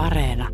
[0.00, 0.48] Areena.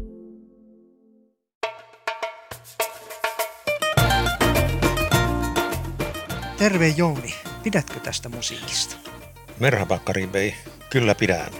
[6.58, 8.96] Terve Jouni, pidätkö tästä musiikista?
[9.60, 10.54] Merhaba Karibei,
[10.90, 11.52] kyllä pidän.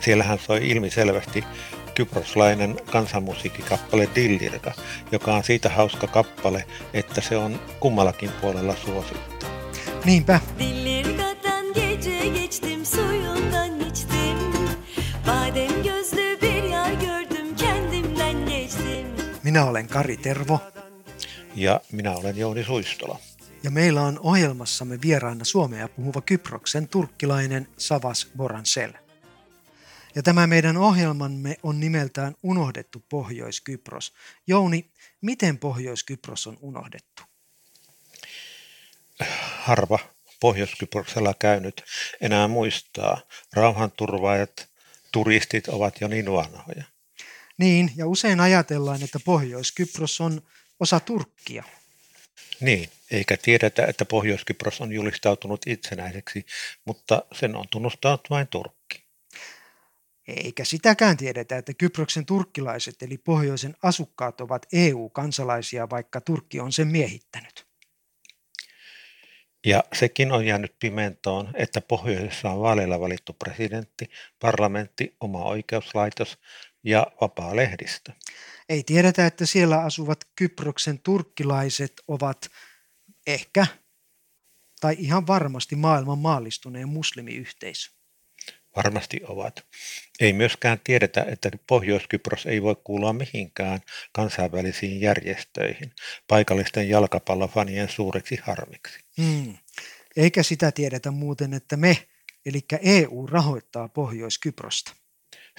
[0.00, 1.44] Siellähän soi ilmiselvästi
[1.94, 4.72] kyproslainen kansanmusiikkikappale Dillirka,
[5.12, 9.46] joka on siitä hauska kappale, että se on kummallakin puolella suosittu.
[10.04, 10.40] Niinpä.
[10.58, 12.73] Dillirga'dan gece geçtim
[19.54, 20.60] Minä olen Kari Tervo
[21.54, 23.18] Ja minä olen Jouni Suistola.
[23.62, 28.92] ja meillä on ohjelmassamme vieraana suomea puhuva Kyproksen turkkilainen Savas Boransel.
[30.14, 34.12] Ja tämä meidän ohjelmamme on nimeltään Unohdettu Pohjois-Kypros.
[34.46, 34.90] Jouni,
[35.20, 37.22] miten Pohjois-Kypros on unohdettu?
[39.60, 39.98] Harva
[40.40, 41.84] Pohjois-Kyproksella käynyt
[42.20, 43.20] enää muistaa.
[43.52, 44.68] Rauhanturvaajat,
[45.12, 46.93] turistit ovat jo niin vanhoja.
[47.58, 50.42] Niin, ja usein ajatellaan, että Pohjois-Kypros on
[50.80, 51.64] osa Turkkia.
[52.60, 56.46] Niin, eikä tiedetä, että Pohjois-Kypros on julistautunut itsenäiseksi,
[56.84, 59.04] mutta sen on tunnustanut vain Turkki.
[60.28, 66.88] Eikä sitäkään tiedetä, että Kyproksen turkkilaiset eli pohjoisen asukkaat ovat EU-kansalaisia, vaikka Turkki on sen
[66.88, 67.66] miehittänyt.
[69.66, 76.38] Ja sekin on jäänyt pimentoon, että pohjoisessa on vaaleilla valittu presidentti, parlamentti, oma oikeuslaitos
[76.84, 78.12] ja vapaa lehdistö.
[78.68, 82.50] Ei tiedetä, että siellä asuvat Kyproksen turkkilaiset ovat
[83.26, 83.66] ehkä
[84.80, 87.90] tai ihan varmasti maailman maallistuneen muslimiyhteisö.
[88.76, 89.66] Varmasti ovat.
[90.20, 93.80] Ei myöskään tiedetä, että Pohjois-Kypros ei voi kuulua mihinkään
[94.12, 95.92] kansainvälisiin järjestöihin
[96.28, 99.00] paikallisten jalkapallofanien suureksi harmiksi.
[99.16, 99.56] Hmm.
[100.16, 102.08] Eikä sitä tiedetä muuten, että me,
[102.46, 105.03] eli EU, rahoittaa Pohjois-Kyprosta.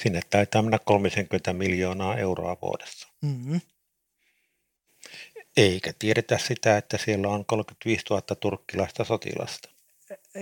[0.01, 3.07] Sinne taitaa mennä 30 miljoonaa euroa vuodessa.
[3.25, 3.61] Hmm.
[5.57, 9.69] Eikä tiedetä sitä, että siellä on 35 000 turkkilaista sotilasta.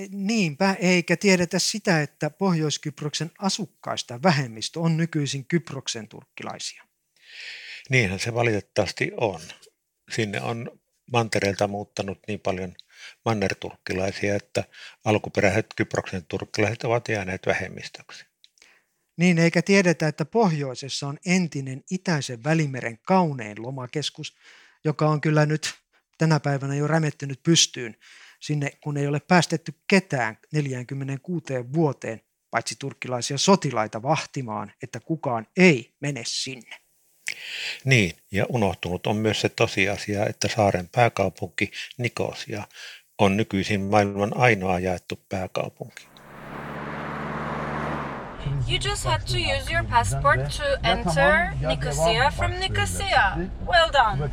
[0.09, 6.84] Niinpä, eikä tiedetä sitä, että Pohjois-Kyproksen asukkaista vähemmistö on nykyisin Kyproksen turkkilaisia.
[7.90, 9.42] Niinhän se valitettavasti on.
[10.12, 10.80] Sinne on
[11.12, 12.74] mantereelta muuttanut niin paljon
[13.25, 14.63] mannerturkkilaisia, että
[15.06, 18.25] alkuperäiset Kyproksen turkkilaiset ovat jääneet vähemmistöksi.
[19.18, 24.35] Niin eikä tiedetä, että pohjoisessa on entinen itäisen välimeren kaunein lomakeskus,
[24.84, 25.74] joka on kyllä nyt
[26.18, 27.96] tänä päivänä jo rämettynyt pystyyn
[28.40, 35.94] sinne, kun ei ole päästetty ketään 46 vuoteen, paitsi turkkilaisia sotilaita vahtimaan, että kukaan ei
[36.00, 36.78] mene sinne.
[37.85, 42.63] Niin, ja unohtunut on myös se tosiasia, että saaren pääkaupunki Nikosia
[43.18, 46.12] on nykyisin maailman ainoa jaettu pääkaupunki.
[48.74, 53.38] You just had to use your passport to enter Nicosia from Nicosia.
[53.68, 54.32] Well done.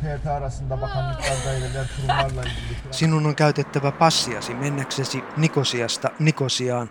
[2.91, 6.89] Sinun on käytettävä passiasi mennäksesi Nikosiasta Nikosiaan.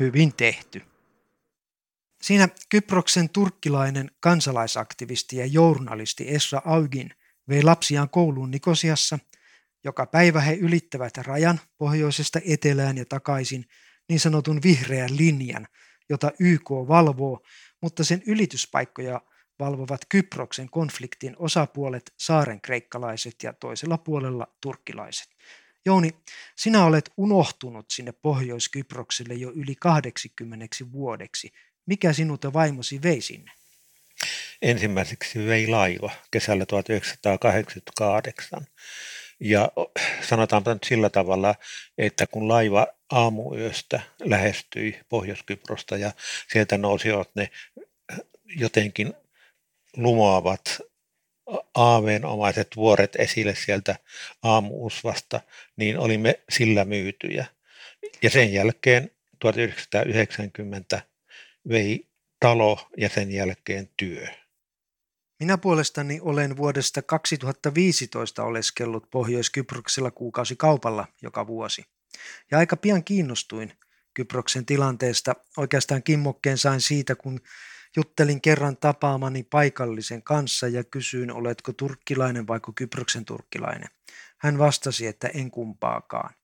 [0.00, 0.82] Hyvin tehty.
[2.22, 7.10] Siinä Kyproksen turkkilainen kansalaisaktivisti ja journalisti Esra Augin
[7.48, 9.18] vei lapsiaan kouluun Nikosiassa.
[9.84, 13.64] Joka päivä he ylittävät rajan pohjoisesta etelään ja takaisin
[14.08, 15.66] niin sanotun vihreän linjan,
[16.08, 17.42] jota YK valvoo,
[17.82, 19.20] mutta sen ylityspaikkoja
[19.58, 25.28] valvovat Kyproksen konfliktin osapuolet, saaren kreikkalaiset ja toisella puolella turkkilaiset.
[25.86, 26.10] Jouni,
[26.56, 31.52] sinä olet unohtunut sinne Pohjois-Kyprokselle jo yli 80 vuodeksi.
[31.86, 33.52] Mikä sinut ja vaimosi vei sinne?
[34.62, 38.66] Ensimmäiseksi vei laiva kesällä 1988.
[39.40, 39.68] Ja
[40.28, 41.54] sanotaanpa nyt sillä tavalla,
[41.98, 46.12] että kun laiva aamuyöstä lähestyi Pohjois-Kyprosta ja
[46.52, 47.50] sieltä nousivat ne
[48.44, 49.14] jotenkin
[49.96, 50.80] lumoavat
[51.74, 53.96] aaveenomaiset vuoret esille sieltä
[54.42, 55.40] aamuusvasta,
[55.76, 57.46] niin olimme sillä myytyjä.
[58.22, 61.02] Ja sen jälkeen 1990
[61.68, 62.06] vei
[62.40, 64.28] talo ja sen jälkeen työ.
[65.40, 71.84] Minä puolestani olen vuodesta 2015 oleskellut Pohjois-Kyproksella kuukausikaupalla joka vuosi.
[72.50, 73.72] Ja aika pian kiinnostuin
[74.14, 75.34] Kyproksen tilanteesta.
[75.56, 77.40] Oikeastaan kimmokkeen sain siitä, kun
[77.96, 83.88] juttelin kerran tapaamani paikallisen kanssa ja kysyin, oletko turkkilainen vai Kyproksen turkkilainen.
[84.38, 86.34] Hän vastasi, että en kumpaakaan.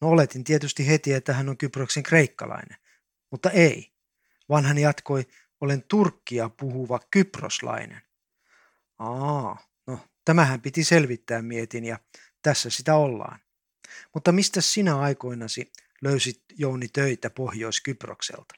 [0.00, 2.78] No oletin tietysti heti, että hän on Kyproksen kreikkalainen,
[3.30, 3.92] mutta ei,
[4.48, 5.26] vaan hän jatkoi,
[5.60, 8.03] olen turkkia puhuva kyproslainen.
[8.98, 11.98] Aa, no tämähän piti selvittää mietin ja
[12.42, 13.40] tässä sitä ollaan.
[14.14, 18.54] Mutta mistä sinä aikoinasi löysit Jouni töitä Pohjois-Kyprokselta?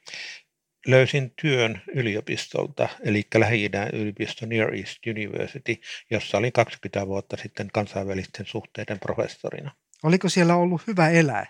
[0.87, 5.77] löysin työn yliopistolta, eli lähi yliopisto Near East University,
[6.11, 9.75] jossa olin 20 vuotta sitten kansainvälisten suhteiden professorina.
[10.03, 11.47] Oliko siellä ollut hyvä elää?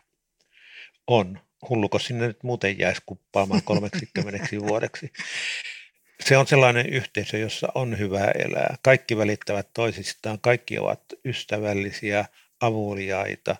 [1.06, 1.40] On.
[1.68, 5.12] Hulluko sinne nyt muuten jäisi kuppaamaan 30 vuodeksi?
[6.24, 8.76] Se on sellainen yhteisö, jossa on hyvä elää.
[8.82, 12.24] Kaikki välittävät toisistaan, kaikki ovat ystävällisiä,
[12.60, 13.56] avuliaita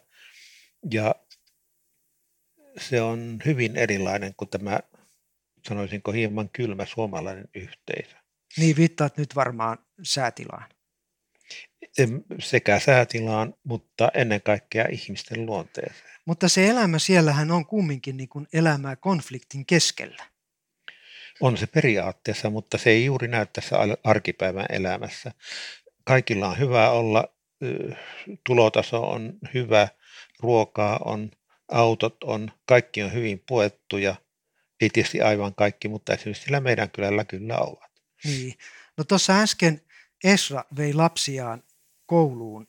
[0.91, 1.15] ja
[2.79, 4.81] se on hyvin erilainen kuin tämä,
[5.69, 8.17] sanoisinko hieman kylmä suomalainen yhteisö.
[8.57, 10.71] Niin viittaat nyt varmaan säätilaan.
[12.39, 16.11] Sekä säätilaan, mutta ennen kaikkea ihmisten luonteeseen.
[16.25, 20.36] Mutta se elämä siellähän on kumminkin niin kuin elämää konfliktin keskellä.
[21.41, 25.33] On se periaatteessa, mutta se ei juuri näy tässä arkipäivän elämässä.
[26.05, 27.29] Kaikilla on hyvä olla,
[28.45, 29.89] tulotaso on hyvä,
[30.41, 31.31] ruokaa on,
[31.69, 34.15] autot on, kaikki on hyvin puettuja.
[34.81, 37.91] Ei tietysti aivan kaikki, mutta esimerkiksi sillä meidän kylällä kyllä ovat.
[38.25, 38.55] Niin.
[38.97, 39.81] No tuossa äsken
[40.25, 41.63] Esra vei lapsiaan
[42.07, 42.69] kouluun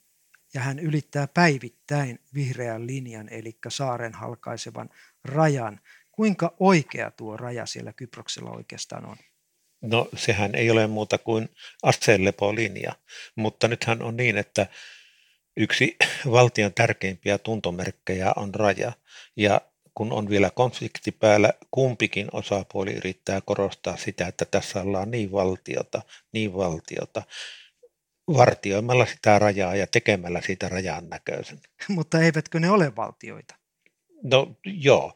[0.53, 4.89] ja hän ylittää päivittäin vihreän linjan, eli saaren halkaisevan
[5.23, 5.79] rajan.
[6.17, 9.17] Kuinka oikea tuo raja siellä Kyproksella oikeastaan on?
[9.81, 11.49] No sehän ei ole muuta kuin
[11.83, 12.91] aseenlepolinja,
[13.35, 14.67] mutta nythän on niin, että
[15.57, 15.95] yksi
[16.31, 18.91] valtion tärkeimpiä tuntomerkkejä on raja.
[19.35, 19.61] Ja
[19.93, 26.01] kun on vielä konflikti päällä, kumpikin osapuoli yrittää korostaa sitä, että tässä ollaan niin valtiota,
[26.31, 27.23] niin valtiota,
[28.27, 31.59] vartioimalla sitä rajaa ja tekemällä siitä rajan näköisen.
[31.89, 33.55] Mutta eivätkö ne ole valtioita?
[34.23, 35.13] No joo.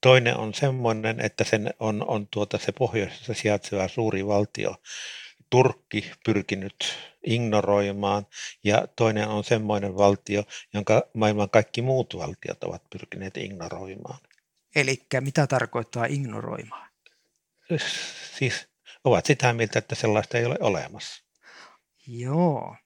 [0.00, 4.76] Toinen on semmoinen, että sen on, on tuota se pohjoisessa sijaitseva suuri valtio,
[5.50, 6.74] Turkki pyrkinyt
[7.26, 8.26] ignoroimaan
[8.64, 10.44] ja toinen on semmoinen valtio,
[10.74, 14.18] jonka maailman kaikki muut valtiot ovat pyrkineet ignoroimaan.
[14.74, 16.90] Eli mitä tarkoittaa ignoroimaan?
[18.38, 18.68] Siis
[19.04, 21.24] ovat sitä mieltä, että sellaista ei ole olemassa.
[22.06, 22.76] Joo.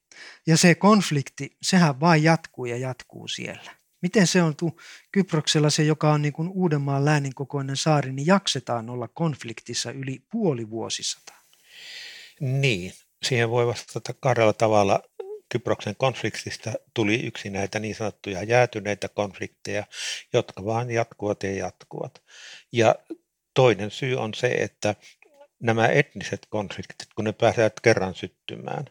[0.46, 3.76] Ja se konflikti, sehän vain jatkuu ja jatkuu siellä.
[4.02, 4.81] Miten se on tu
[5.12, 10.22] Kyproksella se, joka on niin kuin Uudenmaan läänin kokoinen saari, niin jaksetaan olla konfliktissa yli
[10.31, 11.32] puoli vuosisata?
[12.40, 15.02] Niin, siihen voi vastata kahdella tavalla.
[15.48, 19.84] Kyproksen konfliktista tuli yksi näitä niin sanottuja jäätyneitä konflikteja,
[20.32, 22.22] jotka vaan jatkuvat ja jatkuvat.
[22.72, 22.94] Ja
[23.54, 24.94] toinen syy on se, että
[25.60, 28.84] nämä etniset konfliktit, kun ne pääsevät kerran syttymään,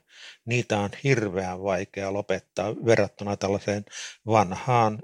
[0.45, 3.85] niitä on hirveän vaikea lopettaa verrattuna tällaiseen
[4.25, 4.99] vanhaan,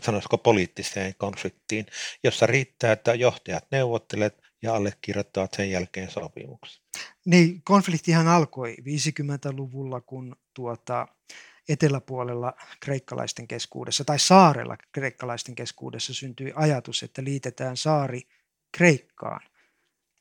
[0.00, 1.86] sanoisiko poliittiseen konfliktiin,
[2.24, 6.82] jossa riittää, että johtajat neuvottelevat ja allekirjoittavat sen jälkeen sopimuksen.
[7.24, 11.08] Niin, konfliktihan alkoi 50-luvulla, kun tuota,
[11.68, 18.20] eteläpuolella kreikkalaisten keskuudessa tai saarella kreikkalaisten keskuudessa syntyi ajatus, että liitetään saari
[18.76, 19.40] Kreikkaan.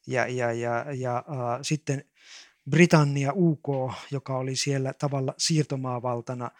[0.07, 2.05] Ja, ja, ja, ja äh, sitten
[2.69, 3.67] Britannia, UK,
[4.11, 6.51] joka oli siellä tavalla siirtomaavaltana,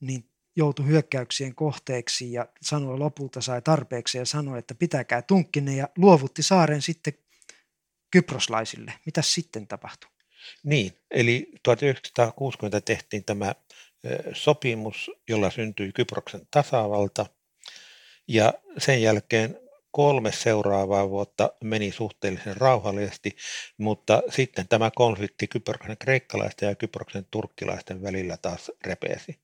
[0.00, 5.88] niin joutui hyökkäyksien kohteeksi ja sanoi lopulta sai tarpeeksi ja sanoi, että pitäkää tunkkinen ja
[5.98, 7.12] luovutti saaren sitten
[8.10, 8.92] kyproslaisille.
[9.06, 10.10] Mitä sitten tapahtui?
[10.62, 13.54] Niin, eli 1960 tehtiin tämä
[14.32, 17.26] sopimus, jolla syntyi Kyproksen tasavalta
[18.28, 19.58] ja sen jälkeen
[19.96, 23.36] kolme seuraavaa vuotta meni suhteellisen rauhallisesti,
[23.78, 29.38] mutta sitten tämä konflikti Kyproksen kreikkalaisten ja Kyproksen turkkilaisten välillä taas repeesi.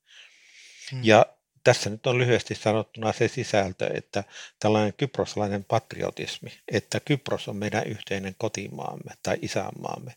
[0.90, 1.00] Hmm.
[1.02, 1.26] Ja
[1.64, 4.24] tässä nyt on lyhyesti sanottuna se sisältö, että
[4.58, 10.14] tällainen kyproslainen patriotismi, että Kypros on meidän yhteinen kotimaamme tai isänmaamme,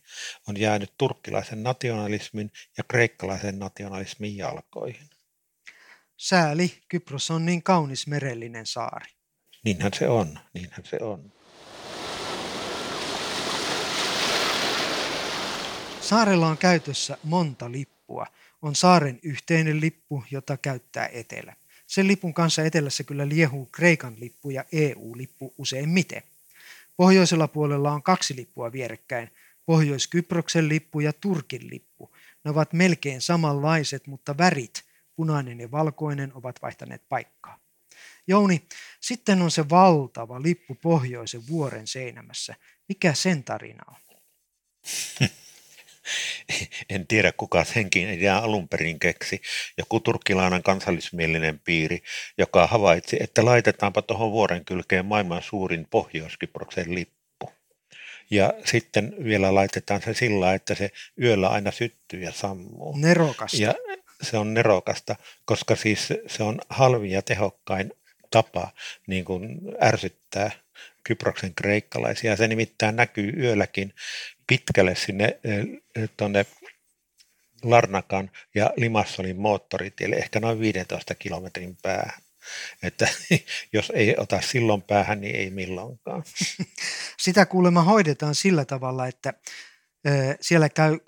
[0.48, 5.10] on jäänyt turkkilaisen nationalismin ja kreikkalaisen nationalismin jalkoihin.
[6.18, 9.15] Sääli, Kypros on niin kaunis merellinen saari.
[9.66, 11.32] Niinhän se on, niinhän se on.
[16.02, 18.28] Saarella on käytössä monta lippua–
[18.66, 21.56] on saaren yhteinen lippu, jota käyttää etelä.
[21.88, 26.24] Sen lipun kanssa etelässä kyllä liehuu Kreikan lippu ja EU-lippu useimmiten.
[26.98, 29.32] Pohjoisella puolella on kaksi lippua vierekkäin,
[29.66, 32.12] Pohjois-Kyproksen lippu ja Turkin lippu.
[32.44, 34.84] Ne ovat melkein samanlaiset, mutta värit,
[35.16, 37.60] punainen ja valkoinen, ovat vaihtaneet paikkaa.
[38.28, 38.68] Jouni,
[39.02, 42.56] sitten on se valtava lippu pohjoisen vuoren seinämässä.
[42.88, 43.96] Mikä sen tarina on?
[46.90, 49.42] en tiedä kuka senkin idea alun perin keksi,
[49.78, 52.04] joku turkkilainen kansallismielinen piiri,
[52.38, 57.52] joka havaitsi, että laitetaanpa tuohon vuoren kylkeen maailman suurin Pohjois-Kyproksen lippu.
[58.32, 60.92] Ja sitten vielä laitetaan se sillä, että se
[61.22, 62.98] yöllä aina syttyy ja sammuu.
[62.98, 63.58] Nerokasta.
[63.62, 63.74] Ja
[64.22, 65.16] se on nerokasta,
[65.46, 67.94] koska siis se on halvin ja tehokkain
[68.30, 68.72] tapa
[69.08, 70.52] niin kuin ärsyttää
[71.04, 72.36] Kyproksen kreikkalaisia.
[72.36, 73.94] Se nimittäin näkyy yölläkin
[74.48, 75.40] pitkälle sinne
[76.18, 76.46] tuonne
[77.64, 82.22] Larnakan ja Limassolin moottoritielle, ehkä noin 15 kilometrin päähän.
[82.84, 83.08] Että
[83.74, 86.24] jos ei ota silloin päähän, niin ei milloinkaan.
[87.18, 89.34] Sitä kuulemma hoidetaan sillä tavalla, että
[90.42, 91.00] siellä käy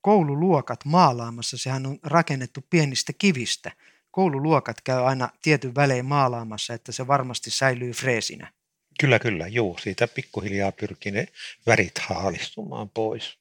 [0.00, 1.58] koululuokat maalaamassa.
[1.58, 3.72] Sehän on rakennettu pienistä kivistä.
[4.10, 8.52] Koululuokat käy aina tietyn välein maalaamassa, että se varmasti säilyy freesinä.
[9.00, 9.78] Kyllä, kyllä, juu.
[9.82, 11.28] Siitä pikkuhiljaa pyrkii ne
[11.66, 13.38] värit haalistumaan pois.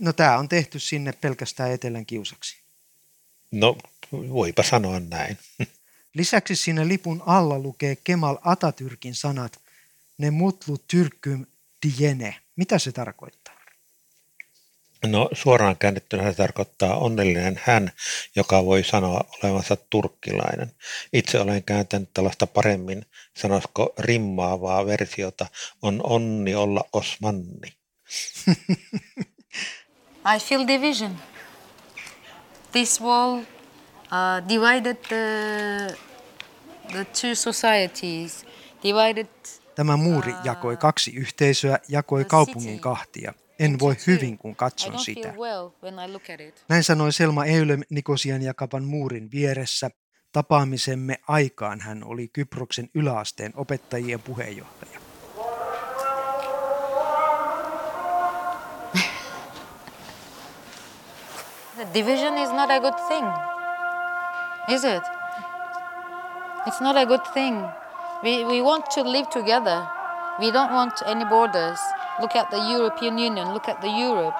[0.00, 2.56] No tämä on tehty sinne pelkästään etelän kiusaksi.
[3.50, 3.78] No,
[4.12, 5.38] voipa sanoa näin.
[6.14, 9.62] Lisäksi siinä lipun alla lukee Kemal Atatürkin sanat
[10.18, 11.46] Ne mutlu tyrkkym
[11.82, 12.36] diene.
[12.56, 13.51] Mitä se tarkoittaa?
[15.06, 17.92] No suoraan käännettynä se tarkoittaa onnellinen hän,
[18.36, 20.72] joka voi sanoa olevansa turkkilainen.
[21.12, 23.06] Itse olen kääntänyt tällaista paremmin,
[23.36, 25.46] sanoisiko rimmaavaa versiota,
[25.82, 27.72] on onni olla Osmanni.
[30.36, 31.16] I feel division.
[32.72, 35.96] This wall uh, divided the,
[36.92, 38.46] the two societies,
[38.82, 39.28] divided
[39.74, 43.32] Tämä muuri jakoi kaksi yhteisöä, jakoi kaupungin kahtia.
[43.58, 45.34] En voi hyvin, kun katson sitä.
[46.68, 49.90] Näin sanoi Selma Eylem Nikosian jakavan muurin vieressä.
[50.32, 55.00] Tapaamisemme aikaan hän oli Kyproksen yläasteen opettajien puheenjohtaja.
[61.94, 63.26] Division is not a good thing,
[64.68, 65.02] is it?
[66.66, 67.66] It's not a good thing.
[68.22, 69.82] We, we want to live together.
[70.38, 71.80] We don't want any borders.
[72.22, 74.38] Look at the European Union, look at the Europe.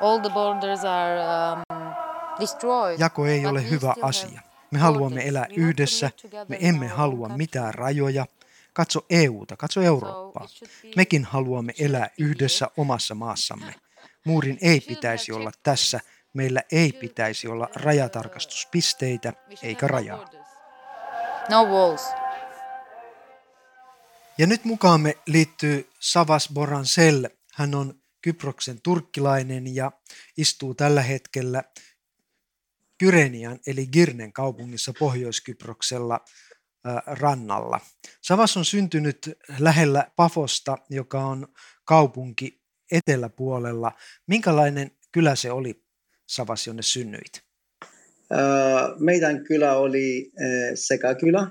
[0.00, 1.94] All the borders are um,
[2.40, 2.98] destroyed.
[3.00, 4.40] Jako ei ole hyvä asia.
[4.70, 6.10] Me haluamme elää yhdessä,
[6.48, 8.26] me emme halua mitään rajoja.
[8.72, 10.46] Katso EUta, katso Eurooppaa.
[10.96, 13.74] Mekin haluamme elää yhdessä omassa maassamme.
[14.24, 16.00] Muurin ei pitäisi olla tässä,
[16.34, 19.32] meillä ei pitäisi olla rajatarkastuspisteitä
[19.62, 20.24] eikä rajaa.
[21.50, 22.02] No walls.
[24.38, 27.28] Ja nyt mukaamme liittyy Savas Boransel.
[27.54, 29.92] Hän on Kyproksen turkkilainen ja
[30.36, 31.64] istuu tällä hetkellä
[32.98, 36.20] Kyrenian eli Girnen kaupungissa Pohjois-Kyproksella
[37.06, 37.80] rannalla.
[38.22, 41.48] Savas on syntynyt lähellä Pafosta, joka on
[41.84, 43.92] kaupunki eteläpuolella.
[44.26, 45.84] Minkälainen kylä se oli,
[46.26, 47.42] Savas, jonne synnyit?
[48.98, 50.32] Meidän kylä oli
[50.74, 51.46] sekä kylä,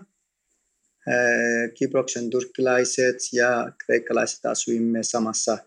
[1.80, 5.58] Kyproksen turkkilaiset ja kreikkalaiset asuimme samassa,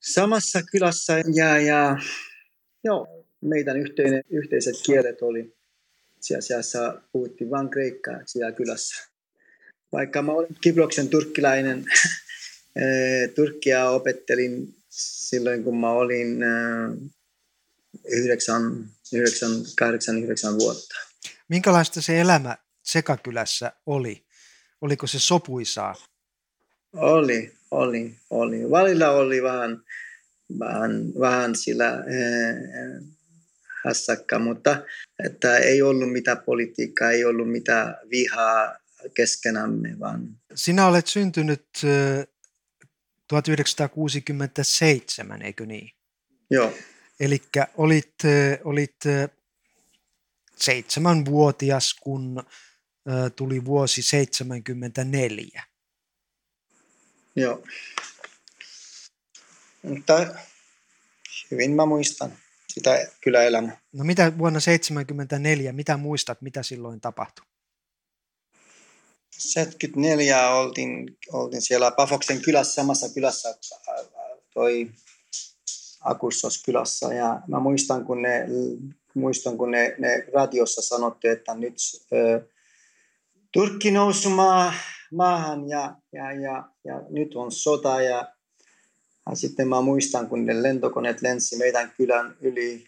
[0.00, 1.98] samassa kylässä ja, ja
[2.84, 5.56] joo, meidän yhteinen, yhteiset kielet oli
[6.38, 9.04] asiassa puhuttiin vain kreikkaa siellä kylässä.
[9.92, 11.84] Vaikka mä olin Kyproksen turkkilainen,
[13.36, 16.38] Turkkia opettelin silloin kun mä olin
[18.04, 20.94] 9, 9, 8, 9 vuotta.
[21.48, 24.26] Minkälaista se elämä sekakylässä oli?
[24.80, 25.94] Oliko se sopuisaa?
[26.92, 28.70] Oli, oli, oli.
[28.70, 29.82] Välillä oli vähän,
[30.58, 31.96] vähän, vähän sillä äh,
[33.84, 34.82] hässäkkä, mutta
[35.24, 38.76] että ei ollut mitään politiikkaa, ei ollut mitään vihaa
[39.14, 39.96] keskenämme.
[40.00, 40.28] Vaan.
[40.54, 41.66] Sinä olet syntynyt
[43.28, 45.90] 1967, eikö niin?
[46.50, 46.72] Joo.
[47.20, 47.42] Eli
[47.76, 48.14] olit,
[48.64, 48.96] olit
[50.56, 52.42] seitsemänvuotias, kun
[53.36, 55.62] tuli vuosi 74.
[57.36, 57.62] Joo.
[59.82, 60.26] Mutta
[61.50, 62.32] hyvin mä muistan
[62.68, 63.80] sitä kyllä elämää.
[63.92, 67.46] No mitä vuonna 74, mitä muistat, mitä silloin tapahtui?
[69.30, 73.58] 74 oltiin, oltiin siellä Pafoksen kylässä, samassa kylässä,
[74.54, 74.90] toi
[76.00, 77.14] Akussos kylässä.
[77.14, 78.46] Ja mä muistan, kun ne,
[79.14, 81.74] muistan, kun ne, ne radiossa sanottiin, että nyt
[82.12, 82.48] ö,
[83.56, 84.72] Turkki nousi maa,
[85.12, 88.02] maahan ja, ja, ja, ja, nyt on sota.
[88.02, 88.32] Ja,
[89.30, 92.84] ja sitten mä muistan, kun ne lentokoneet lensi meidän kylän yli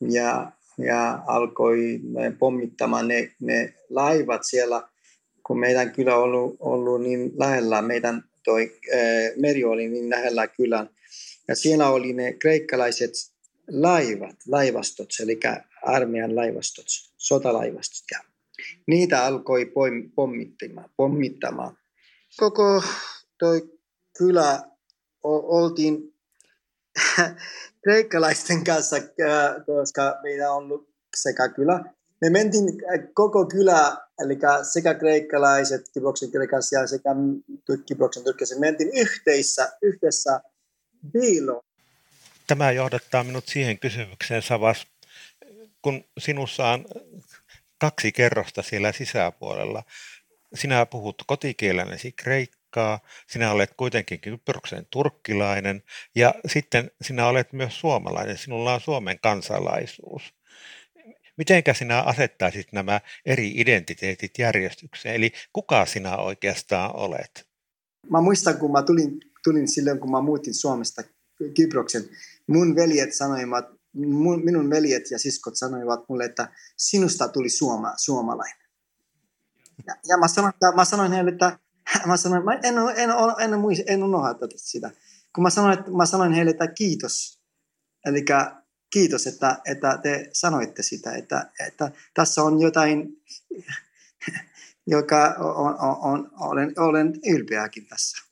[0.00, 2.00] ja, ja alkoi
[2.38, 4.88] pommittamaan ne, ne laivat siellä,
[5.46, 9.00] kun meidän kylä on ollut, ollut niin lähellä, meidän toi, ää,
[9.36, 10.90] meri oli niin lähellä kylän.
[11.48, 13.12] Ja siellä oli ne kreikkalaiset
[13.70, 15.40] laivat, laivastot, eli
[15.82, 18.04] armeijan laivastot, sotalaivastot.
[18.10, 18.31] Ja
[18.86, 19.72] niitä alkoi
[20.14, 20.90] pommittamaan.
[20.96, 21.76] pommittamaan.
[22.36, 22.84] Koko
[23.38, 23.78] toi
[24.18, 24.62] kylä
[25.24, 26.14] oltiin
[27.84, 28.96] kreikkalaisten kanssa,
[29.66, 31.84] koska meillä on ollut sekä kylä
[32.22, 34.38] me mentiin äh, koko kylä, eli
[34.72, 37.10] sekä kreikkalaiset, Kyproksen kreikkalaiset sekä
[37.88, 40.40] Kyproksen tyrkkiläiset, mentiin yhteissä, yhteisessä
[41.12, 41.64] biilo.
[42.46, 44.86] Tämä johdattaa minut siihen kysymykseen, Savas,
[45.82, 46.84] kun sinussa on
[47.82, 49.82] kaksi kerrosta siellä sisäpuolella.
[50.54, 55.82] Sinä puhut kotikielenesi kreikkaa, sinä olet kuitenkin Kyproksen turkkilainen
[56.14, 60.34] ja sitten sinä olet myös suomalainen, sinulla on Suomen kansalaisuus.
[61.36, 65.14] Mitenkä sinä asettaisit nämä eri identiteetit järjestykseen?
[65.14, 67.48] Eli kuka sinä oikeastaan olet?
[68.10, 71.02] Mä muistan, kun mä tulin, tulin silloin, kun mä muutin Suomesta
[71.56, 72.02] Kyproksen,
[72.46, 78.62] mun veljet sanoivat, mun, minun veljet ja siskot sanoivat mulle, että sinusta tuli suoma, suomalainen.
[79.86, 81.58] Ja, ja mä, sanoin, että, mä sanoin heille, että
[82.06, 84.90] mä sanoin, mä en, en, en, en, en, en unohda sitä.
[85.34, 87.42] Kun mä sanoin, että, mä sanoin heille, että kiitos.
[88.06, 88.24] Eli
[88.92, 93.08] kiitos, että, että te sanoitte sitä, että, että tässä on jotain,
[94.86, 98.28] joka on, on, on, olen, olen ylpeäkin tässä.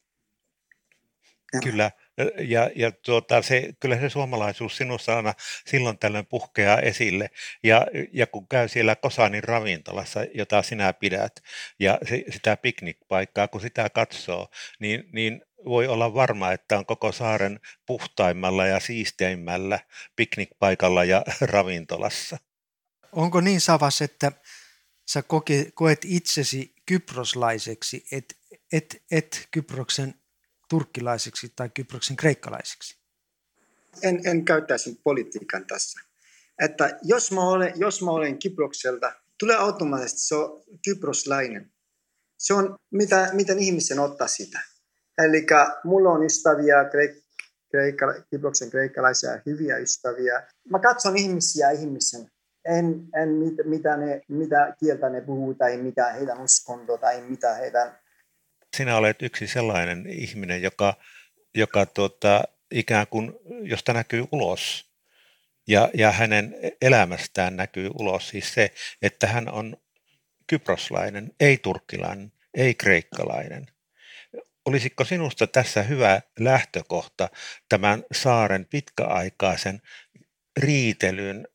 [1.52, 1.60] Ja.
[1.60, 1.90] Kyllä,
[2.38, 5.34] ja, ja tuota, se, kyllä se suomalaisuus sinussa aina
[5.66, 7.30] silloin tällöin puhkeaa esille.
[7.62, 11.42] Ja, ja kun käy siellä Kosanin ravintolassa, jota sinä pidät,
[11.78, 14.48] ja se, sitä piknikpaikkaa, kun sitä katsoo,
[14.78, 19.80] niin, niin voi olla varma, että on koko saaren puhtaimmalla ja siisteimmällä
[20.16, 22.36] piknikpaikalla ja ravintolassa.
[23.12, 24.32] Onko niin Savas, että
[25.06, 25.22] sä
[25.74, 28.36] koet itsesi kyproslaiseksi, et,
[28.72, 30.19] et, et Kyproksen
[30.70, 32.98] turkkilaiseksi tai Kyproksen kreikkalaisiksi?
[34.02, 36.00] En, en käyttäisi politiikan tässä.
[36.58, 41.72] Että jos mä olen, jos mä olen Kyprokselta, tulee automaattisesti se on kyproslainen.
[42.38, 44.60] Se on, mitä, miten ihmisen ottaa sitä.
[45.24, 45.46] Eli
[45.84, 47.22] mulla on ystäviä, kreik-
[47.70, 50.46] kreikka, Kyproksen kreikkalaisia, hyviä ystäviä.
[50.70, 52.30] Mä katson ihmisiä ihmisen.
[52.64, 57.54] En, en mit, mitä, ne, mitä kieltä ne puhuu tai mitä heidän uskonto tai mitä
[57.54, 57.99] heidän...
[58.76, 60.96] Sinä olet yksi sellainen ihminen, joka,
[61.54, 64.90] joka tuota, ikään kuin, josta näkyy ulos.
[65.68, 68.28] Ja, ja hänen elämästään näkyy ulos.
[68.28, 69.76] Siis se, että hän on
[70.46, 73.66] kyproslainen, ei turkkilainen, ei kreikkalainen–
[74.64, 77.28] Olisiko sinusta tässä hyvä lähtökohta
[77.68, 79.82] tämän saaren pitkäaikaisen
[80.60, 81.48] riitelyn,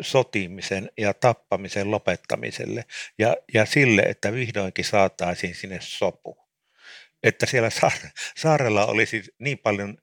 [0.00, 2.84] sotimisen ja tappamisen lopettamiselle
[3.18, 6.45] ja, ja sille, että vihdoinkin saataisiin sinne sopu?
[7.22, 7.70] Että siellä
[8.42, 9.98] saarella olisi niin paljon,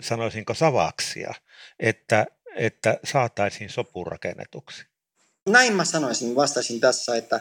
[0.00, 1.34] sanoisinko, savaksia,
[1.78, 4.86] että, että saataisiin sopu rakennetuksi.
[5.48, 7.40] Näin mä sanoisin, vastasin tässä, että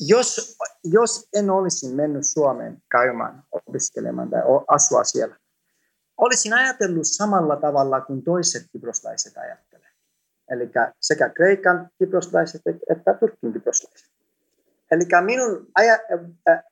[0.00, 5.36] jos, jos en olisi mennyt Suomeen käymään, opiskelemaan tai asua siellä,
[6.16, 9.92] olisin ajatellut samalla tavalla kuin toiset kyproslaiset ajattelevat.
[10.50, 14.08] Eli sekä Kreikan kyproslaiset että Turkin kyproslaiset.
[14.90, 16.30] Eli minun aj-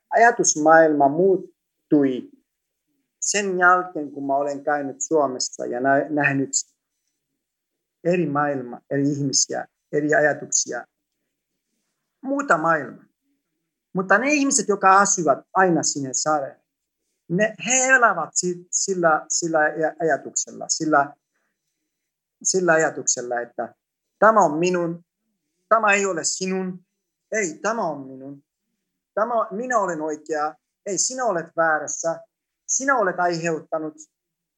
[0.09, 2.29] ajatusmaailma muuttui
[3.21, 6.49] sen jälkeen, kun mä olen käynyt Suomessa ja nähnyt
[8.03, 10.85] eri maailma, eri ihmisiä, eri ajatuksia,
[12.21, 13.05] muuta maailmaa.
[13.93, 16.61] Mutta ne ihmiset, jotka asuvat aina sinne saareen,
[17.29, 18.29] ne, he elävät
[18.71, 19.59] sillä, sillä
[20.01, 21.13] ajatuksella, sillä,
[22.43, 23.75] sillä ajatuksella, että
[24.19, 25.05] tämä on minun,
[25.69, 26.85] tämä ei ole sinun,
[27.31, 28.43] ei, tämä on minun,
[29.19, 32.21] tämä, minä olen oikea, ei, sinä olet väärässä,
[32.67, 33.93] sinä olet aiheuttanut,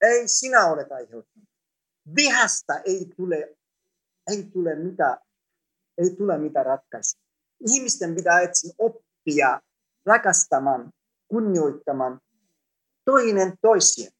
[0.02, 1.50] ei, sinä olet aiheuttanut.
[2.16, 3.56] Vihasta ei tule,
[4.28, 5.18] ei tule mitään,
[5.98, 7.22] ei tule mitään ratkaisua.
[7.68, 9.62] Ihmisten pitää etsiä oppia
[10.06, 10.92] rakastamaan,
[11.28, 12.22] kunnioittamaan
[13.06, 14.12] toinen toisia.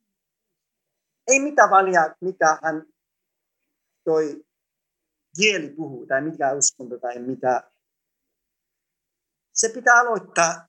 [1.28, 2.86] Ei mitä valia, mitä hän
[4.04, 4.44] toi
[5.38, 7.72] kieli puhuu tai mikä uskonto tai mitä.
[9.60, 10.68] Se pitää aloittaa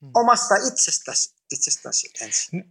[0.00, 0.10] hmm.
[0.14, 2.64] omasta itsestäsi, itsestäsi ensin.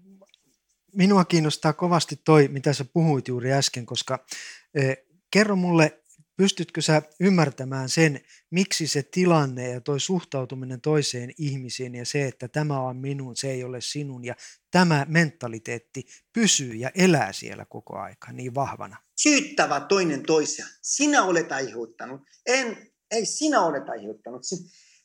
[0.94, 4.26] Minua kiinnostaa kovasti toi, mitä sä puhuit juuri äsken, koska
[4.74, 4.98] eh,
[5.32, 6.04] kerro mulle
[6.38, 12.48] Pystytkö sä ymmärtämään sen, miksi se tilanne ja toi suhtautuminen toiseen ihmisiin ja se, että
[12.48, 14.36] tämä on minun, se ei ole sinun ja
[14.72, 18.98] tämä mentaliteetti pysyy ja elää siellä koko aika niin vahvana?
[19.24, 20.66] Syyttävä toinen toisia.
[20.82, 22.22] Sinä olet aiheuttanut.
[22.46, 24.42] En, ei sinä olet aiheuttanut.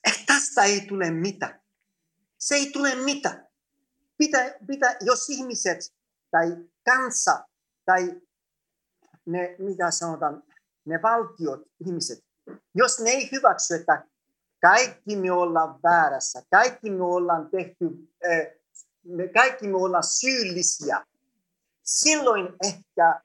[0.07, 1.61] Eh, tästä ei tule mitään.
[2.39, 3.49] Se ei tule mitään.
[4.19, 5.95] Pitä, pitä, jos ihmiset
[6.31, 7.45] tai kansa
[7.85, 8.21] tai
[9.27, 10.43] ne, mitä sanotaan,
[10.85, 12.25] ne valtiot, ihmiset,
[12.75, 14.05] jos ne ei hyväksy, että
[14.61, 17.85] kaikki me ollaan väärässä, kaikki me ollaan tehty,
[19.05, 21.07] me kaikki me ollaan syyllisiä,
[21.83, 23.21] silloin ehkä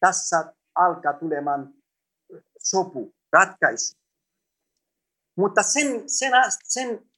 [0.00, 1.74] tässä alkaa tulemaan
[2.58, 3.96] sopu, ratkaisu.
[5.36, 6.32] Mutta sen, sen,
[6.64, 7.08] sen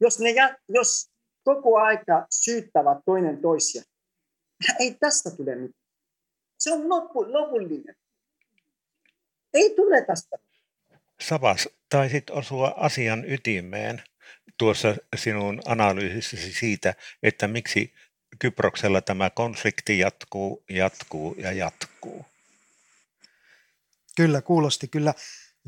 [0.00, 0.30] jos, ne,
[0.68, 1.10] jos
[1.44, 3.82] koko aika syyttävät toinen toisia,
[4.78, 5.84] ei tästä tule mitään.
[6.58, 7.96] Se on loppu, lopullinen.
[9.54, 10.36] Ei tule tästä.
[11.20, 14.02] Savas, taisit osua asian ytimeen
[14.58, 17.94] tuossa sinun analyysissasi siitä, että miksi
[18.38, 22.24] Kyproksella tämä konflikti jatkuu, jatkuu ja jatkuu.
[24.16, 25.14] Kyllä, kuulosti kyllä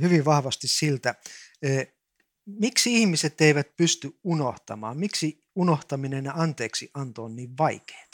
[0.01, 1.15] hyvin vahvasti siltä.
[1.63, 1.85] E,
[2.47, 4.99] miksi ihmiset eivät pysty unohtamaan?
[4.99, 8.07] Miksi unohtaminen ja anteeksi anto on niin vaikeaa?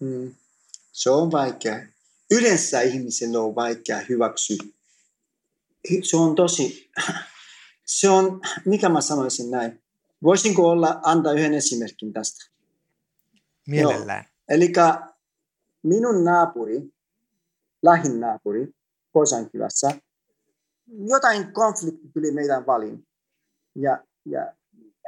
[0.00, 0.34] Hmm.
[0.92, 1.86] Se on vaikea.
[2.30, 4.56] Yleensä ihmisellä on vaikea hyväksyä.
[6.02, 6.90] Se on tosi,
[7.86, 9.82] se on, mikä mä sanoisin näin.
[10.22, 12.49] Voisinko olla, antaa yhden esimerkin tästä?
[13.68, 14.24] Mielellään.
[14.48, 14.72] Eli
[15.82, 16.92] minun naapuri,
[17.82, 18.74] lähin naapuri,
[19.12, 19.90] Posankylässä,
[21.08, 23.06] jotain konflikti tuli meidän valin.
[23.74, 24.54] Ja, ja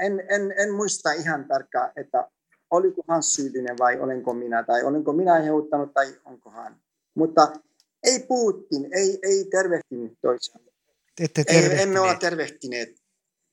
[0.00, 2.28] en, en, en muista ihan tarkkaan, että
[2.70, 6.76] oliko hän syyllinen vai olenko minä, tai olenko minä aiheuttanut tai onko hän.
[7.14, 7.52] Mutta
[8.02, 10.64] ei puhuttiin, ei, ei tervehtinyt toisiaan.
[11.20, 13.02] Ette ei, emme ole tervehtineet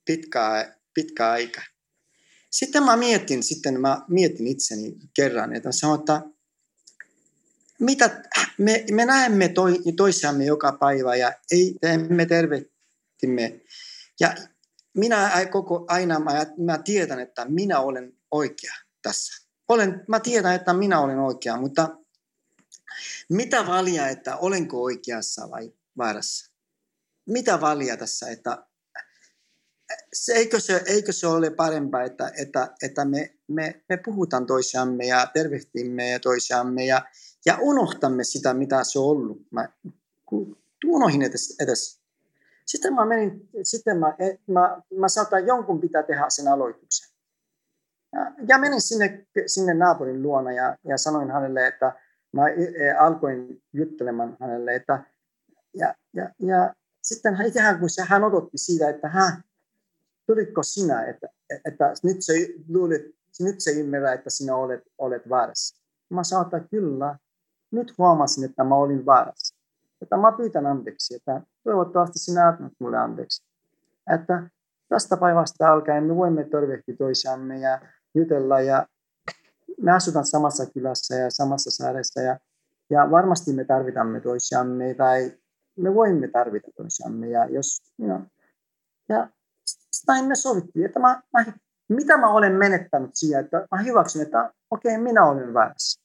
[0.06, 1.64] pitkää, pitkää aikaa.
[2.50, 6.22] Sitten mä mietin, sitten mä mietin itseni kerran, että sanoin, että
[7.80, 8.24] mitä,
[8.58, 13.62] me, me näemme toi, toisiamme joka päivä ja ei, emme tervehtimme.
[14.20, 14.36] Ja
[14.98, 19.46] minä koko aina mä, mä tiedän, että minä olen oikea tässä.
[19.68, 21.98] Olen, mä tiedän, että minä olen oikea, mutta
[23.30, 26.52] mitä valia, että olenko oikeassa vai väärässä?
[27.26, 28.66] Mitä valia tässä, että
[30.34, 35.28] eikö, se, eikö se ole parempaa, että, että, että me, me, me puhutaan toisiamme ja
[35.34, 37.02] tervehtimme toisiamme ja,
[37.46, 39.42] ja unohtamme sitä, mitä se on ollut.
[39.52, 39.70] Mä
[40.86, 42.02] unohin edes, edes.
[42.66, 44.16] Sitten mä menin, sitten mä,
[44.48, 47.10] mä, mä saatan jonkun pitää tehdä sen aloituksen.
[48.14, 51.94] Ja, ja menin sinne, sinne naapurin luona ja, ja sanoin hänelle, että
[52.32, 55.04] mä e, e, alkoin juttelemaan hänelle, että
[55.74, 56.74] ja, ja, ja
[57.04, 59.44] sitten hän ikään kuin se, hän odotti siitä, että hän,
[60.30, 61.28] tuliko sinä, että,
[61.66, 62.34] että nyt se
[62.68, 65.82] luulit, nyt se ymmärrä, että sinä olet, olet väärässä.
[66.10, 67.18] Mä sanoin, että kyllä,
[67.72, 69.56] nyt huomasin, että mä olin väärässä.
[70.02, 73.44] Että mä pyytän anteeksi, että toivottavasti sinä annat mulle anteeksi.
[74.14, 74.50] Että
[74.90, 77.82] tästä päivästä alkaen me voimme tervehtiä toisiamme ja
[78.16, 78.88] jutella ja
[79.82, 82.40] me asutaan samassa kylässä ja samassa saaressa ja,
[82.90, 85.32] ja varmasti me tarvitamme toisiamme tai
[85.76, 88.22] me voimme tarvita toisiamme ja jos, you know,
[89.10, 89.30] ja
[90.08, 91.54] näin me sovittiin, että mä, mä,
[91.90, 96.02] mitä mä olen menettänyt siihen, että mä hyväksyn, että okei, okay, minä olen väärässä.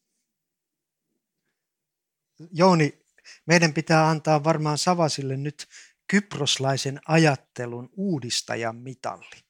[2.53, 3.05] Jouni,
[3.47, 5.67] meidän pitää antaa varmaan Savasille nyt
[6.11, 9.45] kyproslaisen ajattelun uudistajan mitalli.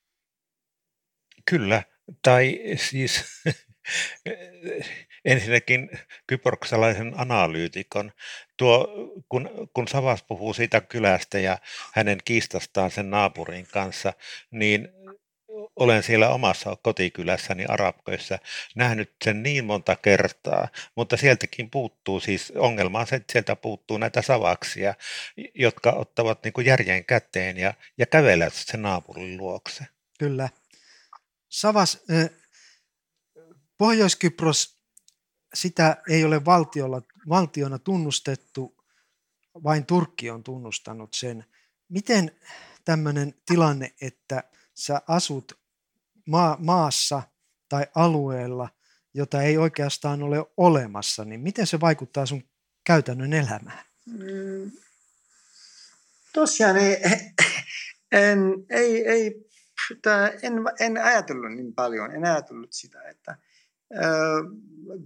[1.51, 1.83] Kyllä,
[2.23, 3.25] tai siis
[5.25, 5.91] ensinnäkin
[6.27, 8.13] kyproksalaisen analyytikon.
[8.57, 8.89] Tuo,
[9.29, 11.59] kun, kun Savas puhuu siitä kylästä ja
[11.93, 14.13] hänen kiistastaan sen naapurin kanssa,
[14.51, 14.89] niin
[15.77, 18.39] olen siellä omassa kotikylässäni Arabköissä
[18.75, 23.99] nähnyt sen niin monta kertaa, mutta sieltäkin puuttuu siis, ongelma on se, että sieltä puuttuu
[23.99, 24.95] näitä savaksia,
[25.55, 29.85] jotka ottavat niin kuin järjen käteen ja, ja kävelevät sen naapurin luokse.
[30.19, 30.49] Kyllä.
[31.49, 32.05] Savas,
[33.79, 34.84] Pohjois-Kypros,
[35.55, 38.85] sitä ei ole valtiolla, valtiona tunnustettu,
[39.65, 41.45] vain Turkki on tunnustanut sen.
[41.89, 42.31] Miten
[42.85, 45.53] tämmöinen tilanne, että sä asut
[46.27, 47.23] maa, maassa
[47.69, 48.69] tai alueella,
[49.15, 52.45] jota ei oikeastaan ole olemassa, niin miten se vaikuttaa sun
[52.85, 53.85] käytännön elämään?
[54.07, 54.71] Mm,
[56.33, 56.97] tosiaan ei,
[58.13, 58.41] en,
[58.71, 59.51] ei, ei,
[60.43, 63.37] en, en ajatellut niin paljon, en ajatellut sitä, että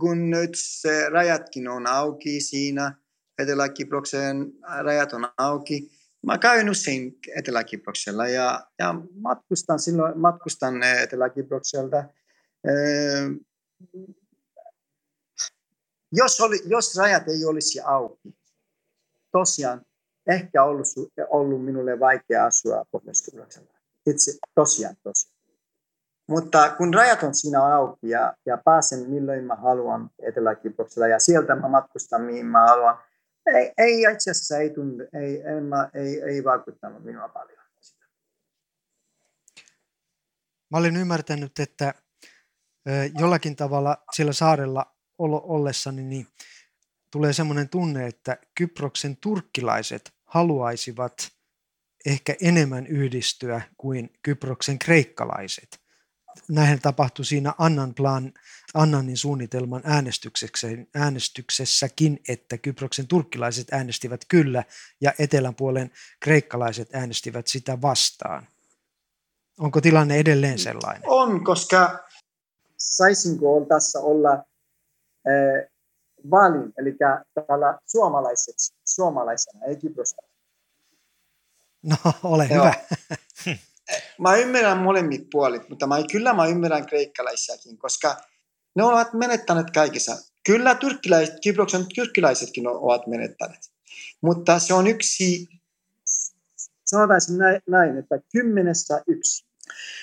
[0.00, 2.94] kun nyt se rajatkin on auki siinä,
[3.38, 5.90] Etelä-Kiproksen rajat on auki,
[6.26, 12.04] mä käyn usein Etelä-Kiproksella ja, ja matkustan silloin matkustan Etelä-Kiprokselta.
[16.12, 18.34] Jos, oli, jos rajat ei olisi auki,
[19.32, 19.86] tosiaan
[20.26, 20.86] ehkä ollut,
[21.28, 23.30] ollut minulle vaikea asua pohjois
[24.06, 25.37] Itse tosiaan, tosiaan.
[26.28, 30.56] Mutta kun rajat on siinä auki ja, ja pääsen milloin mä haluan etelä
[31.10, 32.98] ja sieltä mä matkustan mihin mä haluan,
[33.46, 37.58] ei, ei itse asiassa ei, tunne, ei, ei, mä, ei, ei vaikuttanut minua paljon.
[40.70, 41.94] Mä olin ymmärtänyt, että
[43.18, 46.26] jollakin tavalla siellä saarella ollessani, niin
[47.12, 51.12] tulee semmoinen tunne, että Kyproksen turkkilaiset haluaisivat
[52.06, 55.87] ehkä enemmän yhdistyä kuin Kyproksen kreikkalaiset.
[56.48, 58.32] Näin tapahtui siinä Annan plan,
[58.74, 59.82] Annanin suunnitelman
[60.94, 64.64] äänestyksessäkin, että Kyproksen turkkilaiset äänestivät kyllä
[65.00, 68.46] ja etelän puolen kreikkalaiset äänestivät sitä vastaan.
[69.58, 71.02] Onko tilanne edelleen sellainen?
[71.06, 71.98] On, koska
[72.76, 75.70] saisinko tässä olla äh,
[76.30, 76.96] valin, eli
[77.34, 80.22] täällä suomalaiset, suomalaisena, ei Kyprosta.
[81.82, 82.64] No, ole Joo.
[82.64, 82.74] hyvä.
[84.18, 88.16] mä ymmärrän molemmat puolit, mutta mä, kyllä mä ymmärrän kreikkalaisiakin, koska
[88.74, 90.16] ne ovat menettäneet kaikissa.
[90.46, 93.72] Kyllä tyrkkiläiset, Kyproksen tyrkkiläisetkin ovat menettäneet.
[94.20, 95.48] Mutta se on yksi,
[96.84, 97.20] sanotaan
[97.68, 99.44] näin, että kymmenessä yksi.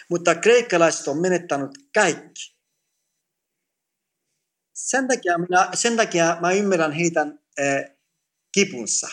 [0.09, 2.55] Mutta kreikkalaiset on menettänyt kaikki.
[4.73, 7.95] Sen takia, minä, sen takia mä ymmärrän heidän äh,
[8.51, 9.07] kipunsa,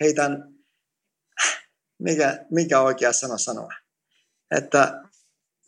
[0.00, 0.54] heidän,
[1.98, 3.72] mikä, mikä oikea sana sanoa,
[4.50, 5.02] että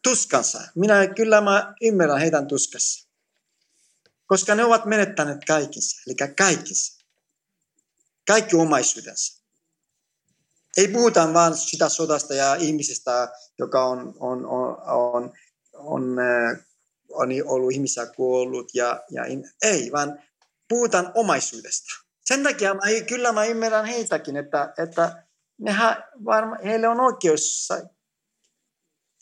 [0.02, 0.60] tuskansa.
[0.74, 3.08] Minä kyllä mä ymmärrän heidän tuskassa,
[4.26, 7.04] koska ne ovat menettäneet kaikissa, eli kaikissa,
[8.26, 9.40] kaikki omaisuutensa.
[10.76, 15.32] Ei puhuta vain sitä sodasta ja ihmisestä, joka on, on, on, on,
[15.74, 16.66] on äh,
[17.12, 19.22] on ollut ihmisiä kuollut ja, ja
[19.62, 20.22] ei, vaan
[20.68, 21.90] puhutaan omaisuudesta.
[22.24, 25.24] Sen takia mä, kyllä mä ymmärrän heitäkin, että, että
[25.58, 27.68] nehän varma, heille on oikeus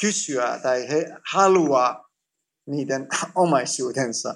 [0.00, 2.11] kysyä tai he haluaa
[2.66, 4.34] niiden omaisuudensa.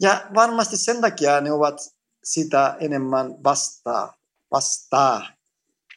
[0.00, 1.80] Ja varmasti sen takia ne ovat
[2.24, 4.14] sitä enemmän vastaa,
[4.50, 5.30] vastaa.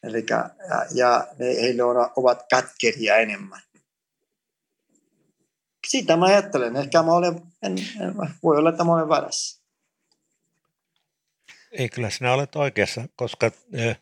[0.03, 0.49] Eli, ja,
[0.93, 3.61] ja ne, heille on, ovat katkeria enemmän
[5.87, 6.75] sitä mä ajattelen.
[6.75, 8.13] Ehkä mä olen, en, en,
[8.43, 9.63] voi olla, että mä olen väärässä.
[11.71, 13.99] Ei, kyllä sinä olet oikeassa, koska äh,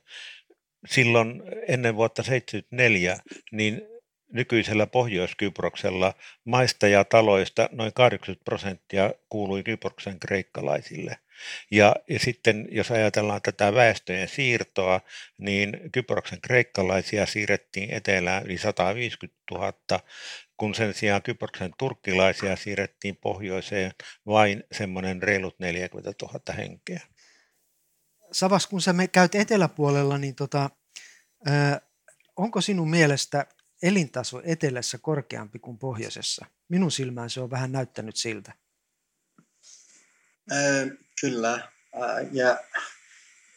[0.85, 3.17] silloin ennen vuotta 1974,
[3.51, 3.81] niin
[4.33, 6.13] nykyisellä Pohjois-Kyproksella
[6.45, 11.17] maista ja taloista noin 80 prosenttia kuului Kyproksen kreikkalaisille.
[11.71, 15.01] Ja, ja sitten jos ajatellaan tätä väestöjen siirtoa,
[15.37, 19.73] niin Kyproksen kreikkalaisia siirrettiin etelään yli 150 000
[20.61, 23.91] kun sen sijaan Kyproksen turkkilaisia siirrettiin pohjoiseen
[24.25, 27.01] vain semmoinen reilut 40 000 henkeä.
[28.31, 30.69] Savas, kun sä käyt eteläpuolella, niin tota,
[31.47, 31.51] ö,
[32.35, 33.45] onko sinun mielestä
[33.83, 36.45] elintaso etelässä korkeampi kuin pohjoisessa?
[36.69, 38.53] Minun silmään se on vähän näyttänyt siltä.
[40.51, 41.71] Äh, kyllä.
[42.31, 42.59] Ja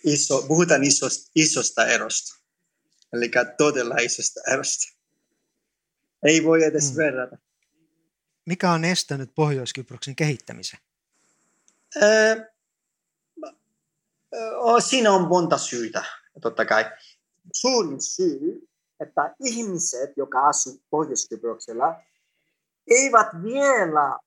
[0.04, 2.40] iso, puhutaan isosta, isosta erosta.
[3.12, 4.94] Eli todella isosta erosta.
[6.22, 6.96] Ei voi edes hmm.
[6.96, 7.36] verrata.
[8.46, 10.78] Mikä on estänyt Pohjois-Kyproksen kehittämisen?
[14.80, 16.04] Siinä on monta syytä,
[16.40, 16.84] totta kai.
[17.52, 18.68] Suurin syy,
[19.00, 22.00] että ihmiset, jotka asuvat Pohjois-Kyproksella,
[22.90, 24.18] eivät vielä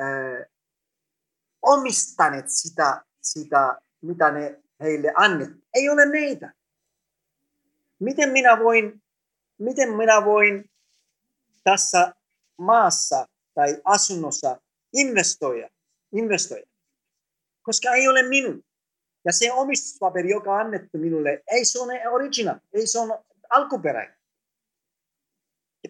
[0.00, 0.44] öö,
[1.62, 5.58] omistaneet sitä, sitä, mitä ne heille annettu.
[5.74, 6.52] Ei ole meitä.
[7.98, 9.02] Miten minä voin
[9.58, 10.70] miten minä voin
[11.64, 12.14] tässä
[12.56, 14.60] maassa tai asunnossa
[14.92, 15.68] investoida,
[16.12, 16.67] investoida,
[17.68, 18.64] koska ei ole minun.
[19.24, 24.16] Ja se omistuspaperi, joka on annettu minulle, ei se ole original, ei se ole alkuperäinen.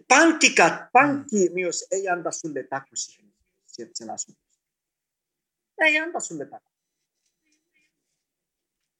[0.08, 1.54] Pankkikat, pankki mm.
[1.54, 3.32] myös ei anta sulle taku siihen,
[3.94, 4.42] sen asunnon.
[5.78, 6.70] Ei anta sulle taku.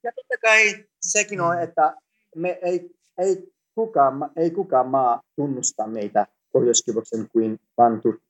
[0.03, 1.63] Ja totta kai sekin on, mm.
[1.63, 1.97] että
[2.37, 6.85] me ei, ei kukaan, ei kukaan maa tunnusta meitä pohjois
[7.33, 8.28] kuin vain Turkki.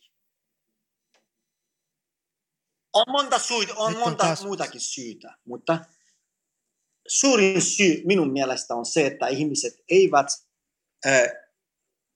[2.92, 4.44] On monta, syytä, on Nyt monta on taas...
[4.44, 5.78] muutakin syytä, mutta
[7.08, 10.26] suurin syy minun mielestä on se, että ihmiset eivät
[11.06, 11.28] äh,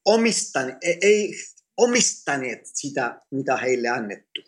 [0.05, 1.35] omistane, ei,
[1.77, 4.41] omistaneet sitä, mitä heille annettu.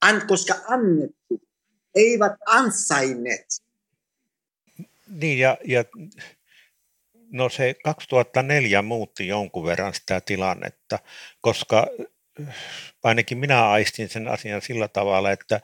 [0.00, 1.42] An, koska annettu,
[1.94, 3.46] eivät ansainneet.
[5.08, 5.84] Niin, ja, ja
[7.32, 10.98] No se 2004 muutti jonkun verran sitä tilannetta,
[11.40, 11.86] koska
[13.04, 15.60] ainakin minä aistin sen asian sillä tavalla, että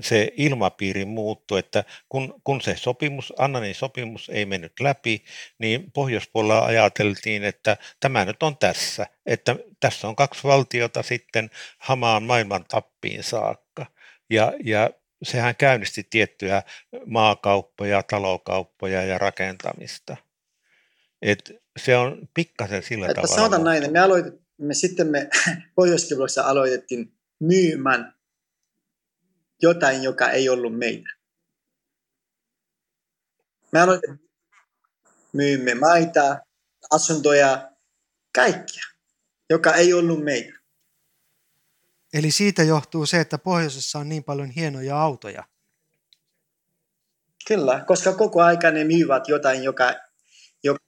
[0.00, 5.24] se ilmapiiri muuttui, että kun, kun se sopimus, Annanin sopimus ei mennyt läpi,
[5.58, 12.22] niin pohjoispuolella ajateltiin, että tämä nyt on tässä, että tässä on kaksi valtiota sitten hamaan
[12.22, 13.86] maailman tappiin saakka.
[14.30, 14.90] Ja, ja
[15.22, 16.62] sehän käynnisti tiettyjä
[17.06, 20.16] maakauppoja, talokauppoja ja rakentamista.
[21.22, 23.36] Et se on pikkasen sillä että tavalla.
[23.36, 25.28] Sanotaan näin, me, aloitet, me sitten me
[25.74, 28.14] pohjois aloitettiin myymään
[29.62, 31.10] jotain, joka ei ollut meitä.
[33.72, 34.24] Me aloimme
[35.34, 36.38] myymme maita,
[36.90, 37.70] asuntoja,
[38.34, 38.84] kaikkia,
[39.50, 40.58] joka ei ollut meitä.
[42.12, 45.44] Eli siitä johtuu se, että pohjoisessa on niin paljon hienoja autoja.
[47.48, 49.94] Kyllä, koska koko aika ne myyvät jotain, joka,
[50.62, 50.84] joka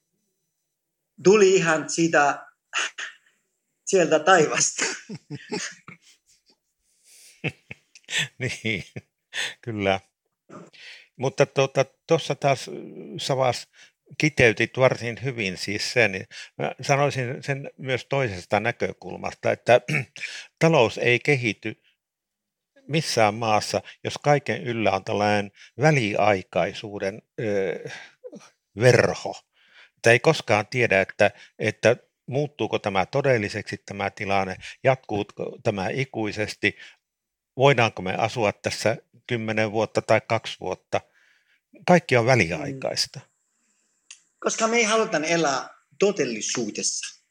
[1.25, 2.47] tuli ihan siitä,
[3.87, 4.85] sieltä taivasta.
[8.39, 8.85] niin,
[9.63, 10.01] kyllä.
[11.17, 12.71] Mutta tuossa tuota, taas
[13.19, 13.69] Savas
[14.19, 16.27] kiteytit varsin hyvin siis sen.
[16.59, 19.81] Mä sanoisin sen myös toisesta näkökulmasta, että
[20.59, 21.83] talous ei kehity
[22.89, 27.89] missään maassa, jos kaiken yllä on tällainen väliaikaisuuden ö,
[28.81, 29.43] verho.
[29.97, 36.77] Että ei koskaan tiedä, että, että muuttuuko tämä todelliseksi tämä tilanne, jatkuuko tämä ikuisesti,
[37.57, 41.01] voidaanko me asua tässä kymmenen vuotta tai kaksi vuotta.
[41.87, 43.21] Kaikki on väliaikaista.
[44.39, 47.23] Koska me ei haluta elää todellisuudessa.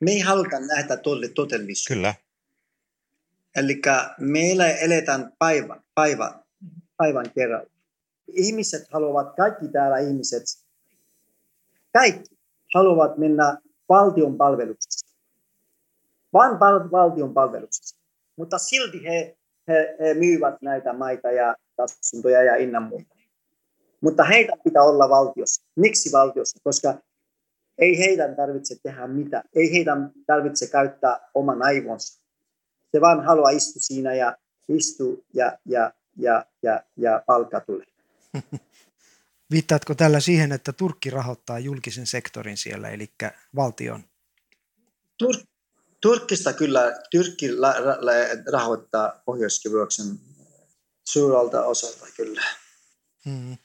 [0.00, 1.94] Me ei haluta nähdä todellisuutta.
[1.94, 2.14] Kyllä.
[3.56, 3.80] Eli
[4.18, 6.42] meillä eletään päivä, päivä,
[6.96, 7.66] päivän kerran.
[8.32, 10.42] Ihmiset haluavat, kaikki täällä ihmiset,
[11.92, 12.36] kaikki
[12.74, 15.06] haluavat mennä valtion palveluksessa.
[16.32, 17.96] Vain pal- valtion palveluksessa.
[18.36, 19.36] Mutta silti he,
[19.68, 23.14] he, he myyvät näitä maita ja asuntoja ja innan muuta.
[24.00, 25.64] Mutta heitä pitää olla valtiossa.
[25.76, 26.60] Miksi valtiossa?
[26.64, 26.94] Koska
[27.78, 29.44] ei heidän tarvitse tehdä mitään.
[29.54, 32.22] Ei heidän tarvitse käyttää oman aivonsa.
[32.92, 34.36] Se vaan haluaa istua siinä ja
[34.68, 37.86] istua ja, ja, ja, ja, ja palkka tulee.
[39.50, 43.12] Viittaatko tällä siihen, että Turkki rahoittaa julkisen sektorin siellä, eli
[43.56, 44.04] valtion?
[45.22, 45.46] Tur-
[46.00, 46.80] Turkista kyllä,
[47.10, 49.62] Turkki la- la- rahoittaa pohjois
[51.04, 52.42] suuralta osalta kyllä.
[53.24, 53.56] Hmm.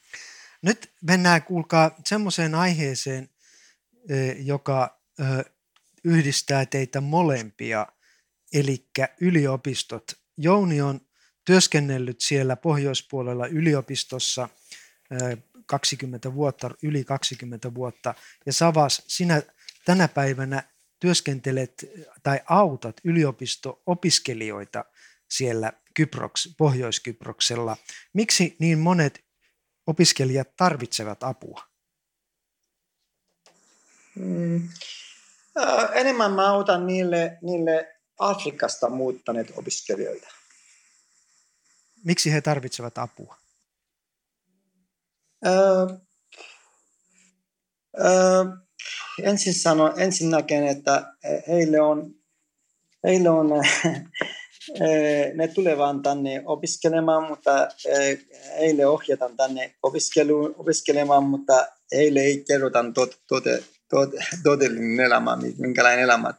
[0.61, 3.29] Nyt mennään, kuulkaa, semmoiseen aiheeseen,
[4.37, 5.01] joka
[6.03, 7.87] yhdistää teitä molempia,
[8.53, 8.87] eli
[9.21, 10.03] yliopistot.
[10.37, 11.01] Jouni on
[11.45, 14.49] työskennellyt siellä pohjoispuolella yliopistossa
[15.65, 18.13] 20 vuotta, yli 20 vuotta,
[18.45, 19.41] ja Savas, sinä
[19.85, 20.63] tänä päivänä
[20.99, 21.85] työskentelet
[22.23, 24.85] tai autat yliopisto-opiskelijoita
[25.29, 27.77] siellä Kyproks, Pohjois-Kyproksella.
[28.13, 29.23] Miksi niin monet
[29.87, 31.63] opiskelijat tarvitsevat apua?
[34.15, 34.69] Mm.
[35.93, 40.27] enemmän mä autan niille, niille Afrikasta muuttaneet opiskelijoita.
[42.05, 43.42] Miksi he tarvitsevat apua?
[45.45, 45.87] Öö,
[49.23, 51.13] ensin sano, ensin näken, että
[51.47, 52.15] heille on,
[53.03, 53.49] heille on
[55.35, 57.67] ne tulevat tänne opiskelemaan, mutta
[58.59, 63.43] heille ohjataan tänne opiskelu, opiskelemaan, mutta heille ei kerrota tot, tot,
[63.89, 64.09] tot,
[64.43, 66.33] todellinen elämä, minkälainen elämä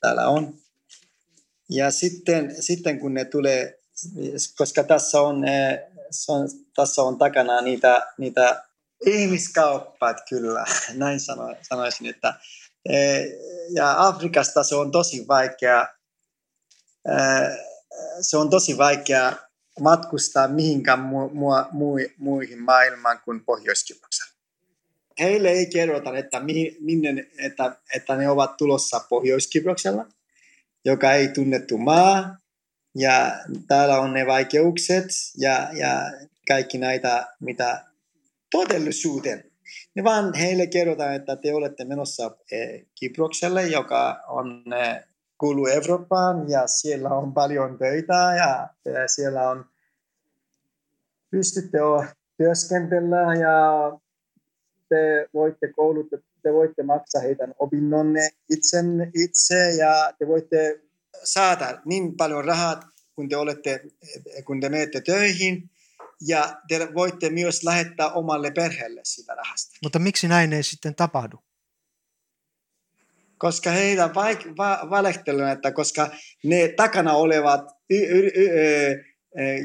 [0.00, 0.54] täällä on.
[1.70, 3.78] Ja sitten, sitten kun ne tulee,
[4.58, 5.44] koska tässä on,
[6.32, 8.64] on, tässä on takana niitä, niitä
[9.06, 12.34] ihmiskauppat kyllä, näin sano, sanoisin, että
[13.74, 15.88] ja Afrikasta se on tosi vaikea
[18.20, 19.32] se on tosi vaikea
[19.80, 23.84] matkustaa mihinkään mu- mu- mu- muihin maailmaan kuin pohjois
[25.20, 29.50] Heille ei kerrota, että, mihin, minne, että, että ne ovat tulossa pohjois
[30.84, 32.36] joka ei tunnettu maa,
[32.94, 33.32] ja
[33.68, 35.06] täällä on ne vaikeukset
[35.38, 36.12] ja, ja
[36.48, 37.84] kaikki näitä, mitä
[38.50, 39.44] todellisuuden.
[39.94, 45.04] Ne vaan heille kerrotaan, että te olette menossa eh, Kyprokselle, joka on eh,
[45.38, 49.64] kuuluu Eurooppaan ja siellä on paljon töitä ja, ja siellä on
[51.30, 51.78] pystytte
[52.36, 53.98] työskentellä ja
[54.88, 60.80] te voitte kouluttaa, te voitte maksaa heidän opinnonne itsen, itse ja te voitte
[61.24, 62.80] saada niin paljon rahaa,
[63.14, 63.80] kun te, olette,
[64.44, 65.70] kun te menette töihin
[66.20, 69.78] ja te voitte myös lähettää omalle perheelle sitä rahasta.
[69.82, 71.36] Mutta miksi näin ei sitten tapahdu?
[73.40, 76.10] koska heitä vaik- va- valehtelevat, että koska
[76.44, 77.60] ne takana olevat
[77.90, 79.04] y- y- y-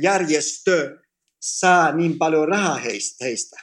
[0.01, 0.97] järjestö
[1.39, 2.79] saa niin paljon rahaa
[3.21, 3.57] heistä.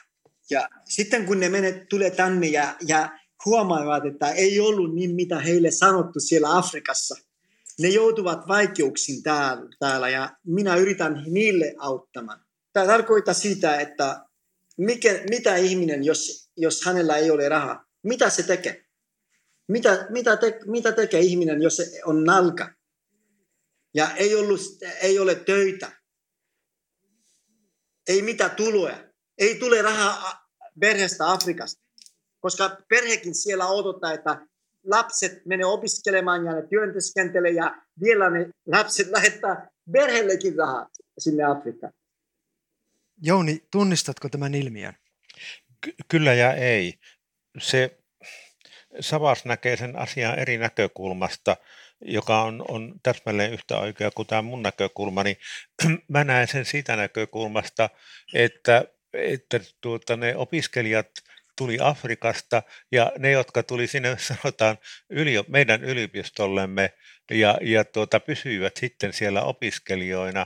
[0.49, 5.39] Ja sitten kun ne menet, tulee tänne ja, ja huomaavat, että ei ollut niin mitä
[5.39, 7.15] heille sanottu siellä Afrikassa,
[7.79, 12.45] ne joutuvat vaikeuksiin täällä, täällä ja minä yritän niille auttamaan.
[12.73, 14.25] Tämä tarkoittaa sitä, että
[14.77, 18.85] mikä, mitä ihminen, jos, jos hänellä ei ole rahaa, mitä se tekee?
[19.67, 22.69] Mitä, mitä, te, mitä tekee ihminen, jos on nalka
[23.93, 24.61] ja ei, ollut,
[25.01, 26.03] ei ole töitä?
[28.07, 29.09] ei mitään tuloja.
[29.37, 30.49] Ei tule rahaa
[30.79, 31.81] perheestä Afrikasta,
[32.39, 34.47] koska perhekin siellä odottaa, että
[34.83, 41.93] lapset menee opiskelemaan ja ne työntekentelee ja vielä ne lapset lähettää perheellekin rahaa sinne Afrikkaan.
[43.21, 44.93] Jouni, tunnistatko tämän ilmiön?
[45.81, 46.93] Ky- kyllä ja ei.
[47.59, 47.97] Se
[48.99, 51.57] Savas näkee sen asian eri näkökulmasta,
[52.01, 55.37] joka on, on täsmälleen yhtä oikea kuin tämä mun näkökulma, niin
[56.07, 57.89] mä näen sen siitä näkökulmasta,
[58.33, 61.09] että, että tuota, ne opiskelijat
[61.55, 64.77] tuli Afrikasta ja ne, jotka tuli sinne, sanotaan,
[65.09, 66.93] yli, meidän yliopistollemme
[67.31, 70.45] ja, ja tuota, pysyivät sitten siellä opiskelijoina,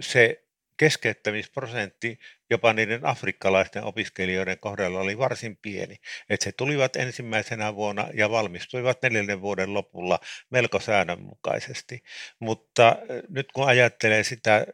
[0.00, 0.44] se
[0.76, 2.18] keskeyttämisprosentti
[2.50, 5.96] jopa niiden afrikkalaisten opiskelijoiden kohdalla oli varsin pieni.
[6.28, 10.18] Että he tulivat ensimmäisenä vuonna ja valmistuivat neljännen vuoden lopulla
[10.50, 12.02] melko säännönmukaisesti.
[12.38, 12.96] Mutta
[13.28, 14.66] nyt kun ajattelee sitä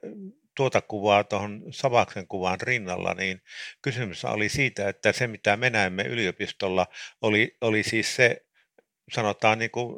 [0.56, 3.42] tuota kuvaa tuohon Savaksen kuvaan rinnalla, niin
[3.82, 6.86] kysymys oli siitä, että se mitä me näemme yliopistolla
[7.22, 8.46] oli, oli siis se,
[9.14, 9.96] sanotaan niin kuin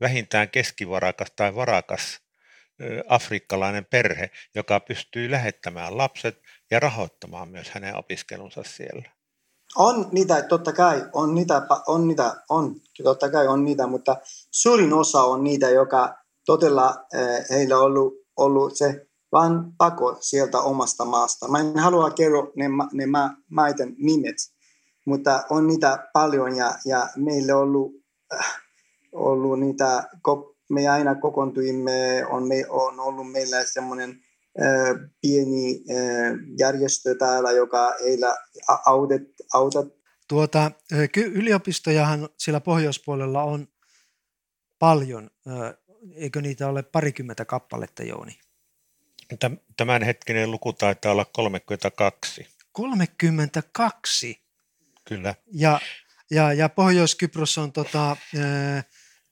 [0.00, 2.20] vähintään keskivarakas tai varakas
[3.08, 9.10] afrikkalainen perhe, joka pystyy lähettämään lapset ja rahoittamaan myös hänen opiskelunsa siellä.
[9.76, 12.74] On niitä, totta kai, on niitä, on niitä, on,
[13.04, 14.16] totta kai on niitä, mutta
[14.50, 16.14] suurin osa on niitä, joka
[16.46, 16.94] todella
[17.50, 21.48] heillä on ollut, ollut se vain pako sieltä omasta maasta.
[21.48, 24.36] Mä en halua kertoa ne, ne ma, maiden nimet,
[25.04, 27.92] mutta on niitä paljon ja, ja meillä on ollut,
[28.34, 28.62] äh,
[29.12, 30.08] ollut niitä
[30.70, 37.94] me aina kokoontuimme, on, me, on ollut meillä semmoinen äh, pieni äh, järjestö täällä, joka
[38.04, 38.36] heillä
[38.86, 39.22] autet,
[39.54, 39.86] autat.
[40.28, 40.70] Tuota,
[41.16, 43.68] yliopistojahan siellä pohjoispuolella on
[44.78, 45.30] paljon,
[46.14, 48.38] eikö niitä ole parikymmentä kappaletta, Jouni?
[49.76, 52.46] Tämänhetkinen luku taitaa olla 32.
[52.72, 54.42] 32?
[55.04, 55.34] Kyllä.
[55.52, 55.80] Ja,
[56.30, 58.16] ja, ja Pohjois-Kypros on tota,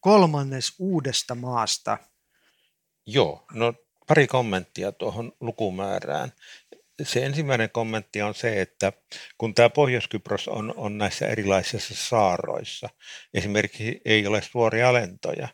[0.00, 1.98] kolmannes uudesta maasta.
[3.06, 3.74] Joo, no
[4.08, 6.32] pari kommenttia tuohon lukumäärään.
[7.02, 8.92] Se ensimmäinen kommentti on se, että
[9.38, 12.88] kun tämä Pohjois-Kypros on, on näissä erilaisissa saaroissa,
[13.34, 15.48] esimerkiksi ei ole suoria lentoja,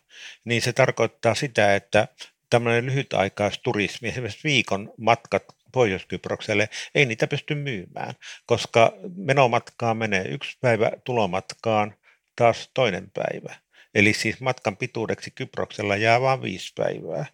[0.44, 2.08] niin se tarkoittaa sitä, että
[2.54, 5.42] tämmöinen lyhytaikaisturismi, esimerkiksi viikon matkat
[5.72, 8.14] Pohjois-Kyprokselle, ei niitä pysty myymään,
[8.46, 11.94] koska menomatkaa menee yksi päivä, tulomatkaan
[12.36, 13.54] taas toinen päivä.
[13.94, 17.26] Eli siis matkan pituudeksi Kyproksella jää vain viisi päivää.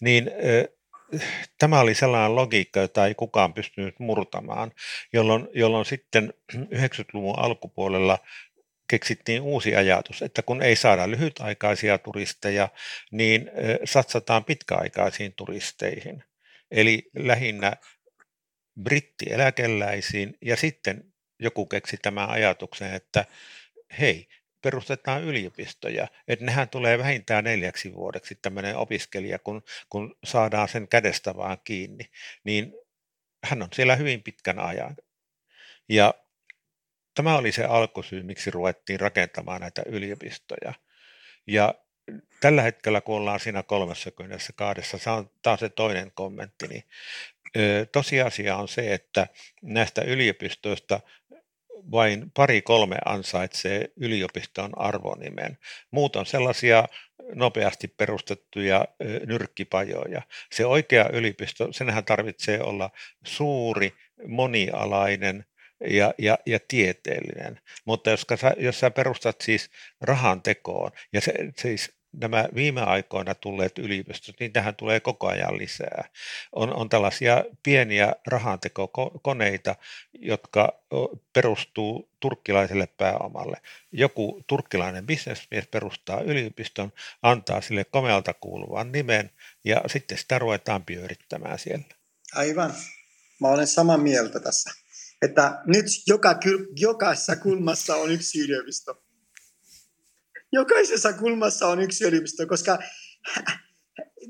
[0.00, 0.30] Niin
[1.58, 4.72] tämä oli sellainen logiikka, jota ei kukaan pystynyt murtamaan,
[5.12, 8.18] jolloin, jolloin sitten 90-luvun alkupuolella
[8.92, 12.68] keksittiin uusi ajatus, että kun ei saada lyhytaikaisia turisteja,
[13.10, 13.50] niin
[13.84, 16.24] satsataan pitkäaikaisiin turisteihin.
[16.70, 17.72] Eli lähinnä
[18.82, 21.04] brittieläkeläisiin ja sitten
[21.38, 23.24] joku keksi tämän ajatuksen, että
[24.00, 24.28] hei,
[24.62, 31.36] perustetaan yliopistoja, että nehän tulee vähintään neljäksi vuodeksi tämmöinen opiskelija, kun, kun saadaan sen kädestä
[31.36, 32.04] vaan kiinni,
[32.44, 32.72] niin
[33.44, 34.96] hän on siellä hyvin pitkän ajan.
[35.88, 36.14] Ja
[37.14, 40.72] tämä oli se alkusyy, miksi ruvettiin rakentamaan näitä yliopistoja.
[41.46, 41.74] Ja
[42.40, 46.84] tällä hetkellä, kun ollaan siinä 32, se on taas se toinen kommentti, niin
[47.92, 49.26] tosiasia on se, että
[49.62, 51.00] näistä yliopistoista
[51.90, 55.58] vain pari-kolme ansaitsee yliopiston arvonimen.
[55.90, 56.84] Muut on sellaisia
[57.34, 58.84] nopeasti perustettuja
[59.26, 60.22] nyrkkipajoja.
[60.52, 62.90] Se oikea yliopisto, senhän tarvitsee olla
[63.24, 63.92] suuri,
[64.26, 65.44] monialainen
[65.90, 67.60] ja, ja, ja tieteellinen.
[67.84, 68.26] Mutta jos,
[68.56, 69.70] jos sä perustat siis
[70.00, 75.58] rahan tekoon, ja se, siis nämä viime aikoina tulleet yliopistot, niin tähän tulee koko ajan
[75.58, 76.08] lisää.
[76.52, 79.74] On, on tällaisia pieniä rahantekokoneita,
[80.12, 80.82] jotka
[81.32, 83.60] perustuu turkkilaiselle pääomalle.
[83.92, 89.30] Joku turkkilainen bisnesmies perustaa yliopiston, antaa sille komealta kuuluvan nimen
[89.64, 91.84] ja sitten sitä ruvetaan pyörittämään siellä.
[92.34, 92.74] Aivan.
[93.40, 94.81] Mä olen samaa mieltä tässä.
[95.22, 96.40] Että nyt joka,
[96.76, 99.02] jokaisessa kulmassa on yksi yliopisto
[100.52, 102.78] jokaisessa kulmassa on yksi yliopisto, koska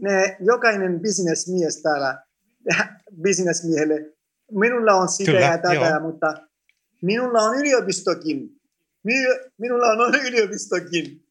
[0.00, 2.24] ne, jokainen bisnesmies täällä,
[3.22, 3.94] bisnesmiehelle,
[4.50, 6.00] minulla on sitä Kyllä, ja tätä, joo.
[6.00, 6.34] mutta
[7.02, 8.60] minulla on yliopistokin.
[9.58, 11.26] Minulla on yliopistokin.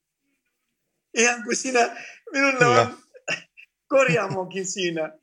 [1.14, 1.98] Ihan kuin sinä,
[2.32, 2.82] minulla Kyllä.
[2.82, 2.98] on
[3.88, 5.20] korjaamokin siinä.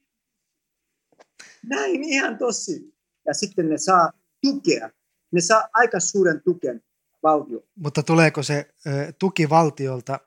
[1.66, 2.94] Näin ihan tosi.
[3.26, 4.10] Ja sitten ne saa
[4.42, 4.90] tukea.
[5.32, 6.82] Ne saa aika suuren tuken
[7.22, 7.62] valtio.
[7.74, 8.74] Mutta tuleeko se
[9.18, 10.20] tuki valtiolta,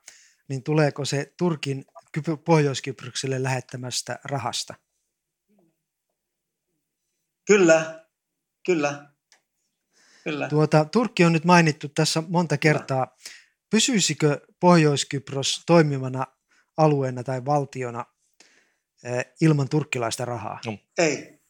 [0.48, 1.84] niin tuleeko se Turkin
[2.44, 4.74] Pohjois-Kyprokselle lähettämästä rahasta?
[7.46, 8.06] Kyllä,
[8.66, 9.10] kyllä,
[10.24, 10.48] kyllä.
[10.48, 13.16] Tuota, Turkki on nyt mainittu tässä monta kertaa.
[13.70, 16.26] Pysyisikö Pohjois-Kypros toimivana
[16.76, 18.04] alueena tai valtiona
[19.40, 20.60] ilman turkkilaista rahaa?
[20.98, 21.40] Ei.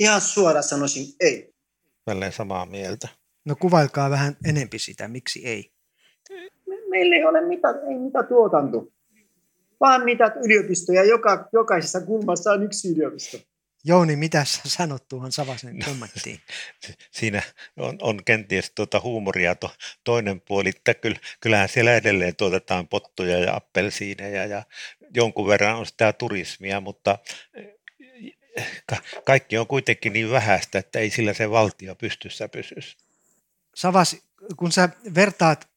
[0.00, 1.54] Ihan suoraan sanoisin ei.
[2.06, 3.08] Jälleen samaa mieltä.
[3.44, 5.72] No kuvailkaa vähän enempi sitä, miksi ei?
[6.66, 8.86] Me- Meillä ei ole mitään, ei mitään tuotanto,
[9.80, 11.04] vaan mitä yliopistoja.
[11.04, 13.38] Joka, jokaisessa kulmassa on yksi yliopisto.
[13.84, 16.40] Jouni, mitä sä sanot tuohon Savasen kommenttiin?
[17.18, 17.42] Siinä
[17.76, 19.70] on, on kenties tuota huumoria to,
[20.04, 24.62] toinen puoli, että kyll, kyllähän siellä edelleen tuotetaan pottuja ja appelsiineja ja
[25.14, 27.18] jonkun verran on sitä turismia, mutta
[29.24, 32.96] kaikki on kuitenkin niin vähäistä, että ei sillä se valtio pystyssä pysyisi.
[33.74, 34.16] Savas,
[34.56, 35.68] kun sä vertaat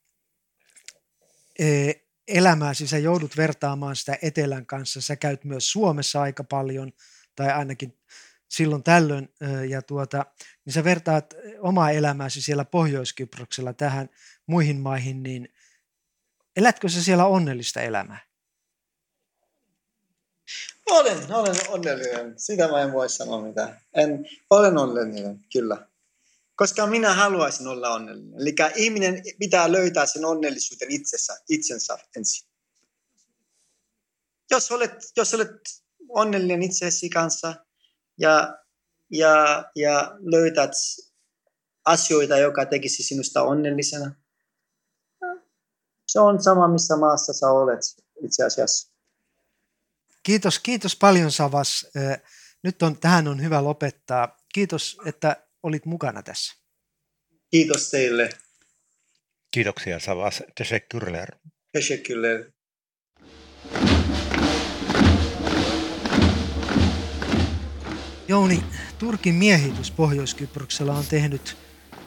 [1.60, 6.92] eh, elämääsi, sä joudut vertaamaan sitä etelän kanssa, sä käyt myös Suomessa aika paljon,
[7.36, 7.98] tai ainakin
[8.50, 10.26] silloin tällöin, eh, ja tuota,
[10.66, 14.10] niin sä vertaat omaa elämääsi siellä Pohjois-Kyproksella tähän
[14.46, 15.54] muihin maihin, niin
[16.56, 18.33] elätkö sä siellä onnellista elämää?
[20.94, 22.34] Olen, olen onnellinen.
[22.40, 23.82] Sitä mä en voi sanoa mitään.
[23.94, 25.88] En, olen onnellinen, kyllä.
[26.56, 28.42] Koska minä haluaisin olla onnellinen.
[28.42, 32.50] Eli ihminen pitää löytää sen onnellisuuden itsessä, itsensä ensin.
[34.52, 35.52] Jos olet, jos olet
[36.10, 37.56] onnellinen itsesi kanssa
[38.18, 38.58] ja,
[39.12, 40.72] ja, ja löytät
[41.86, 44.16] asioita, joka tekisi sinusta onnellisena,
[46.08, 47.80] se on sama, missä maassa sä olet
[48.24, 48.93] itse asiassa.
[50.24, 51.88] Kiitos, kiitos paljon Savas.
[52.64, 54.38] Nyt on, tähän on hyvä lopettaa.
[54.54, 56.56] Kiitos, että olit mukana tässä.
[57.52, 58.30] Kiitos teille.
[59.52, 61.36] Kiitoksia Savas Teşekkürler.
[61.78, 62.52] Teşekkürler.
[68.28, 68.64] Jouni,
[69.00, 71.58] Turkin miehitys Pohjois-Kyproksella on tehnyt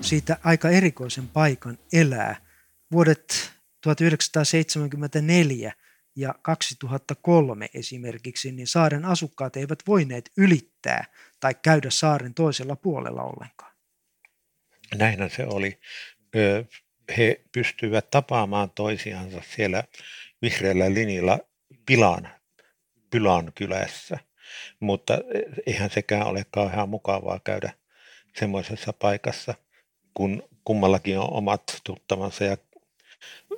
[0.00, 2.46] siitä aika erikoisen paikan elää.
[2.92, 5.72] Vuodet 1974
[6.16, 11.04] ja 2003 esimerkiksi, niin saaren asukkaat eivät voineet ylittää
[11.40, 13.72] tai käydä saaren toisella puolella ollenkaan.
[14.94, 15.80] Näinhän se oli.
[17.16, 19.84] He pystyivät tapaamaan toisiansa siellä
[20.42, 21.38] vihreällä linjalla
[21.86, 22.28] Pilan,
[23.10, 24.18] Pylan kylässä,
[24.80, 25.18] mutta
[25.66, 27.72] eihän sekään ole kauhean mukavaa käydä
[28.36, 29.54] semmoisessa paikassa,
[30.14, 32.56] kun kummallakin on omat tuttavansa ja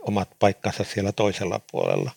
[0.01, 2.11] omat paikkansa siellä toisella puolella.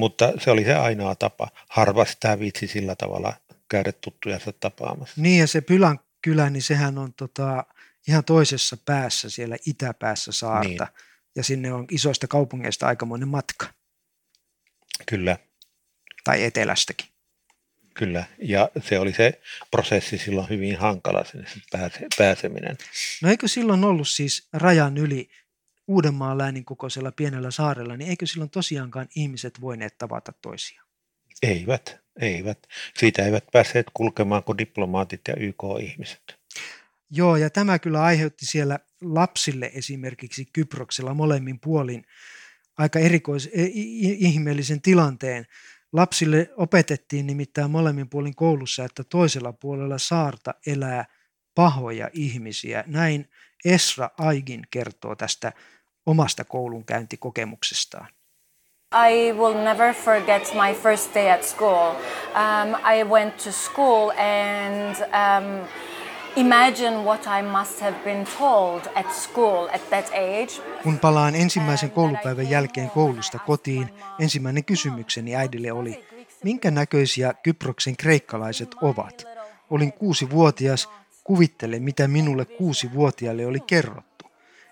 [0.00, 1.48] Mutta se oli se ainoa tapa.
[1.68, 3.34] Harva sitä viitsi sillä tavalla
[3.68, 5.14] käydä tuttujansa tapaamassa.
[5.20, 7.64] Niin ja se Pylän kylä, niin sehän on tota,
[8.08, 10.68] ihan toisessa päässä siellä itäpäässä saarta.
[10.68, 10.78] Niin.
[11.36, 13.66] Ja sinne on isoista kaupungeista aikamoinen matka,
[15.06, 15.36] Kyllä,
[16.24, 17.06] tai etelästäkin.
[17.94, 18.24] kyllä.
[18.42, 19.40] Ja se oli se
[19.70, 22.78] prosessi silloin hyvin hankala sinne pääse, pääseminen.
[23.22, 25.30] No eikö silloin ollut siis rajan yli
[25.90, 30.86] Uudenmaan läänin kokoisella pienellä saarella, niin eikö silloin tosiaankaan ihmiset voineet tavata toisiaan?
[31.42, 32.58] Eivät, eivät.
[32.98, 36.38] Siitä eivät päässeet kulkemaan kuin diplomaatit ja YK-ihmiset.
[37.10, 42.04] Joo, ja tämä kyllä aiheutti siellä lapsille esimerkiksi Kyproksella molemmin puolin
[42.78, 43.70] aika erikois, e-
[44.18, 45.46] ihmeellisen tilanteen.
[45.92, 51.04] Lapsille opetettiin nimittäin molemmin puolin koulussa, että toisella puolella saarta elää
[51.54, 52.84] pahoja ihmisiä.
[52.86, 53.30] Näin
[53.64, 55.52] Esra Aigin kertoo tästä
[56.06, 58.06] omasta koulunkäyntikokemuksestaan.
[59.10, 61.94] I will never forget my first day at school.
[62.34, 65.68] Um, I went to school and um,
[66.36, 70.62] imagine what I must have been told at school at that age.
[70.82, 76.04] Kun palaan ensimmäisen koulupäivän jälkeen koulusta kotiin, ensimmäinen kysymykseni äidille oli,
[76.44, 79.24] minkä näköisiä Kyproksen kreikkalaiset ovat?
[79.70, 80.88] Olin kuusi-vuotias,
[81.24, 84.09] kuvittele mitä minulle kuusi-vuotiaalle oli kerrottu,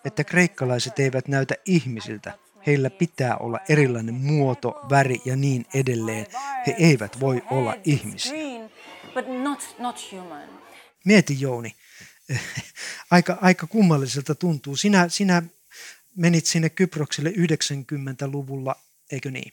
[0.09, 6.27] että kreikkalaiset eivät näytä ihmisiltä, heillä pitää olla erilainen muoto, väri ja niin edelleen.
[6.67, 8.33] He eivät voi olla ihmisiä.
[11.05, 11.75] Mieti Jouni,
[13.11, 14.77] aika, aika kummalliselta tuntuu.
[14.77, 15.43] Sinä, sinä
[16.17, 18.77] menit sinne Kyprokselle 90-luvulla,
[19.13, 19.53] eikö niin?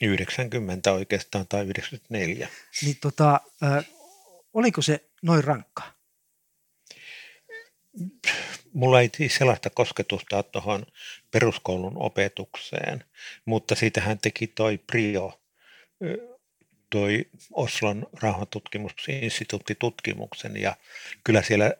[0.00, 2.48] 90 oikeastaan tai 94.
[2.82, 3.84] Niin tota, äh,
[4.52, 5.94] oliko se noin rankkaa?
[8.74, 10.86] Mulla ei siis sellaista kosketusta tuohon
[11.30, 13.04] peruskoulun opetukseen,
[13.44, 15.40] mutta siitähän teki toi Prio,
[16.90, 20.76] toi Oslon rauhantutkimusinstituutti tutkimuksen ja
[21.24, 21.72] kyllä siellä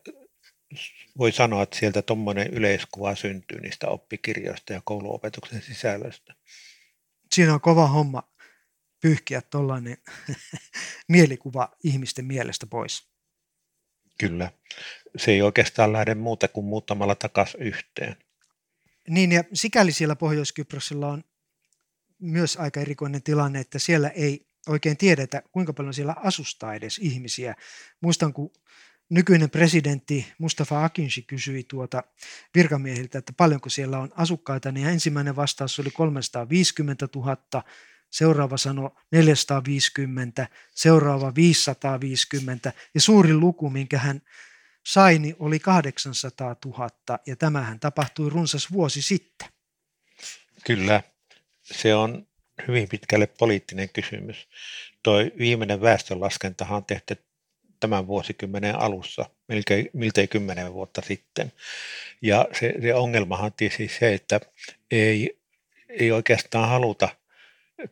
[1.19, 6.35] voi sanoa, että sieltä tuommoinen yleiskuva syntyy niistä oppikirjoista ja kouluopetuksen sisällöstä.
[7.35, 8.23] Siinä on kova homma
[9.01, 9.97] pyyhkiä tuollainen
[11.09, 13.14] mielikuva ihmisten mielestä pois.
[14.19, 14.51] Kyllä.
[15.17, 18.17] Se ei oikeastaan lähde muuta kuin muuttamalla takaisin yhteen.
[19.09, 21.25] Niin ja sikäli siellä Pohjois-Kyprosilla on
[22.19, 27.55] myös aika erikoinen tilanne, että siellä ei oikein tiedetä, kuinka paljon siellä asustaa edes ihmisiä.
[28.01, 28.53] Muistan, kun
[29.11, 32.03] nykyinen presidentti Mustafa Akinci kysyi tuota
[32.55, 37.37] virkamiehiltä, että paljonko siellä on asukkaita, niin ensimmäinen vastaus oli 350 000,
[38.15, 44.23] seuraava sanoi 450, seuraava 550 ja suurin luku, minkä hän
[44.87, 46.89] sai, niin oli 800 000
[47.27, 49.49] ja tämähän tapahtui runsas vuosi sitten.
[50.65, 51.03] Kyllä,
[51.63, 52.27] se on
[52.69, 54.49] hyvin pitkälle poliittinen kysymys.
[55.03, 57.17] Tuo viimeinen väestönlaskentahan on tehty
[57.81, 61.53] tämän vuosikymmenen alussa, miltei, miltei kymmenen vuotta sitten.
[62.23, 64.41] Ja se, se ongelmahan on siis se, että
[64.91, 65.39] ei,
[65.89, 67.09] ei oikeastaan haluta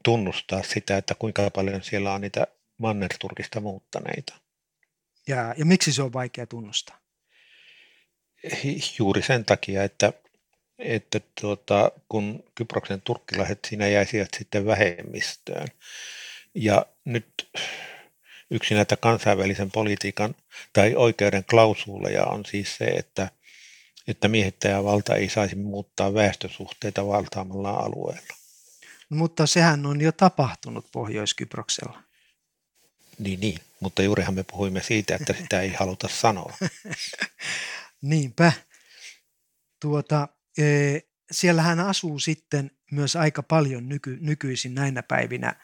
[0.03, 2.47] tunnustaa sitä, että kuinka paljon siellä on niitä
[2.79, 4.35] Manner-Turkista muuttaneita.
[5.29, 6.99] Ja, ja miksi se on vaikea tunnustaa?
[8.99, 10.13] Juuri sen takia, että,
[10.79, 15.69] että tuota, kun Kyproksen turkkilaiset siinä jäisivät sitten vähemmistöön.
[16.55, 17.49] Ja nyt
[18.51, 20.35] yksi näitä kansainvälisen politiikan
[20.73, 23.31] tai oikeuden klausuuleja on siis se, että,
[24.09, 28.42] että miehittäjävalta ei saisi muuttaa väestösuhteita valtaamalla alueella.
[29.13, 32.03] Mutta sehän on jo tapahtunut Pohjois-Kyproksella.
[33.19, 36.57] Niin, niin, mutta juurihan me puhuimme siitä, että sitä ei haluta sanoa.
[38.03, 38.53] Niinpä.
[39.81, 40.65] Tuota, e,
[41.31, 45.55] siellähän asuu sitten myös aika paljon nyky, nykyisin näinä päivinä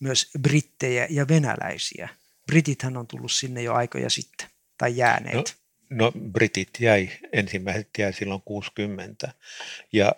[0.00, 2.08] myös brittejä ja venäläisiä.
[2.46, 4.48] Britithän on tullut sinne jo aikoja sitten,
[4.78, 5.56] tai jääneet.
[5.90, 9.32] No, no britit jäi, ensimmäiset jäi silloin 60,
[9.92, 10.12] ja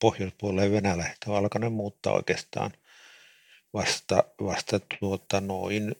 [0.00, 2.70] pohjoispuoleen venäläiset on alkanut muuttaa oikeastaan
[3.72, 5.94] vasta, vasta tuota noin,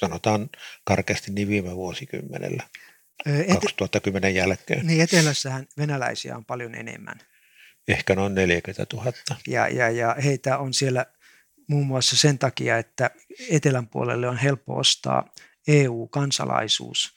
[0.00, 0.50] sanotaan
[0.84, 2.62] karkeasti niin viime vuosikymmenellä,
[3.26, 4.86] Et, 2010 jälkeen.
[4.86, 7.18] Niin etelässähän venäläisiä on paljon enemmän.
[7.88, 9.12] Ehkä noin 40 000.
[9.46, 11.06] Ja, ja, ja heitä on siellä
[11.68, 13.10] muun muassa sen takia, että
[13.50, 15.32] etelän puolelle on helppo ostaa
[15.68, 17.14] EU-kansalaisuus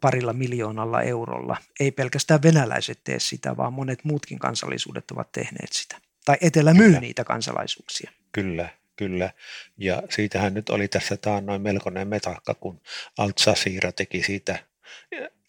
[0.00, 1.56] parilla miljoonalla eurolla.
[1.80, 6.00] Ei pelkästään venäläiset tee sitä, vaan monet muutkin kansallisuudet ovat tehneet sitä.
[6.24, 7.00] Tai etelä myy kyllä.
[7.00, 8.10] niitä kansalaisuuksia.
[8.32, 9.30] Kyllä, kyllä.
[9.78, 12.80] Ja siitähän nyt oli tässä taannoin melkoinen metakka, kun
[13.18, 14.58] Alt Jazeera teki siitä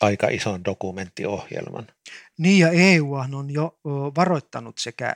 [0.01, 1.87] aika ison dokumenttiohjelman.
[2.37, 3.79] Niin ja EU on jo
[4.15, 5.15] varoittanut sekä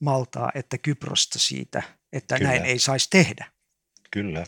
[0.00, 1.82] Maltaa että Kyprosta siitä,
[2.12, 2.50] että Kyllä.
[2.50, 3.46] näin ei saisi tehdä.
[4.10, 4.46] Kyllä.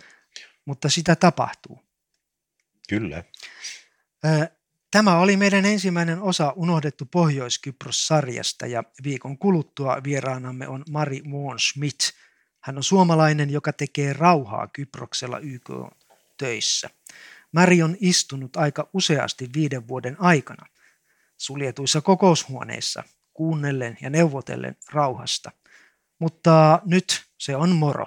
[0.65, 1.85] Mutta sitä tapahtuu.
[2.89, 3.25] Kyllä.
[4.91, 12.01] Tämä oli meidän ensimmäinen osa Unohdettu Pohjois-Kypros-sarjasta ja viikon kuluttua vieraanamme on Mari Moon Schmidt.
[12.61, 15.71] Hän on suomalainen, joka tekee rauhaa Kyproksella YK
[16.39, 16.91] töissä.
[17.53, 20.67] Mari on istunut aika useasti viiden vuoden aikana
[21.37, 23.03] suljetuissa kokoushuoneissa
[23.33, 25.51] kuunnellen ja neuvotellen rauhasta.
[26.19, 28.07] Mutta nyt se on moro.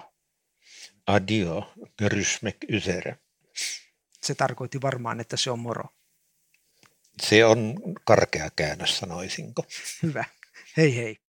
[1.08, 3.18] Adio, rysmek ysere.
[4.24, 5.97] Se tarkoitti varmaan, että se on moro.
[7.22, 9.66] Se on karkea käännös, sanoisinko.
[10.04, 10.26] Hyvä.
[10.78, 11.27] Hei hei.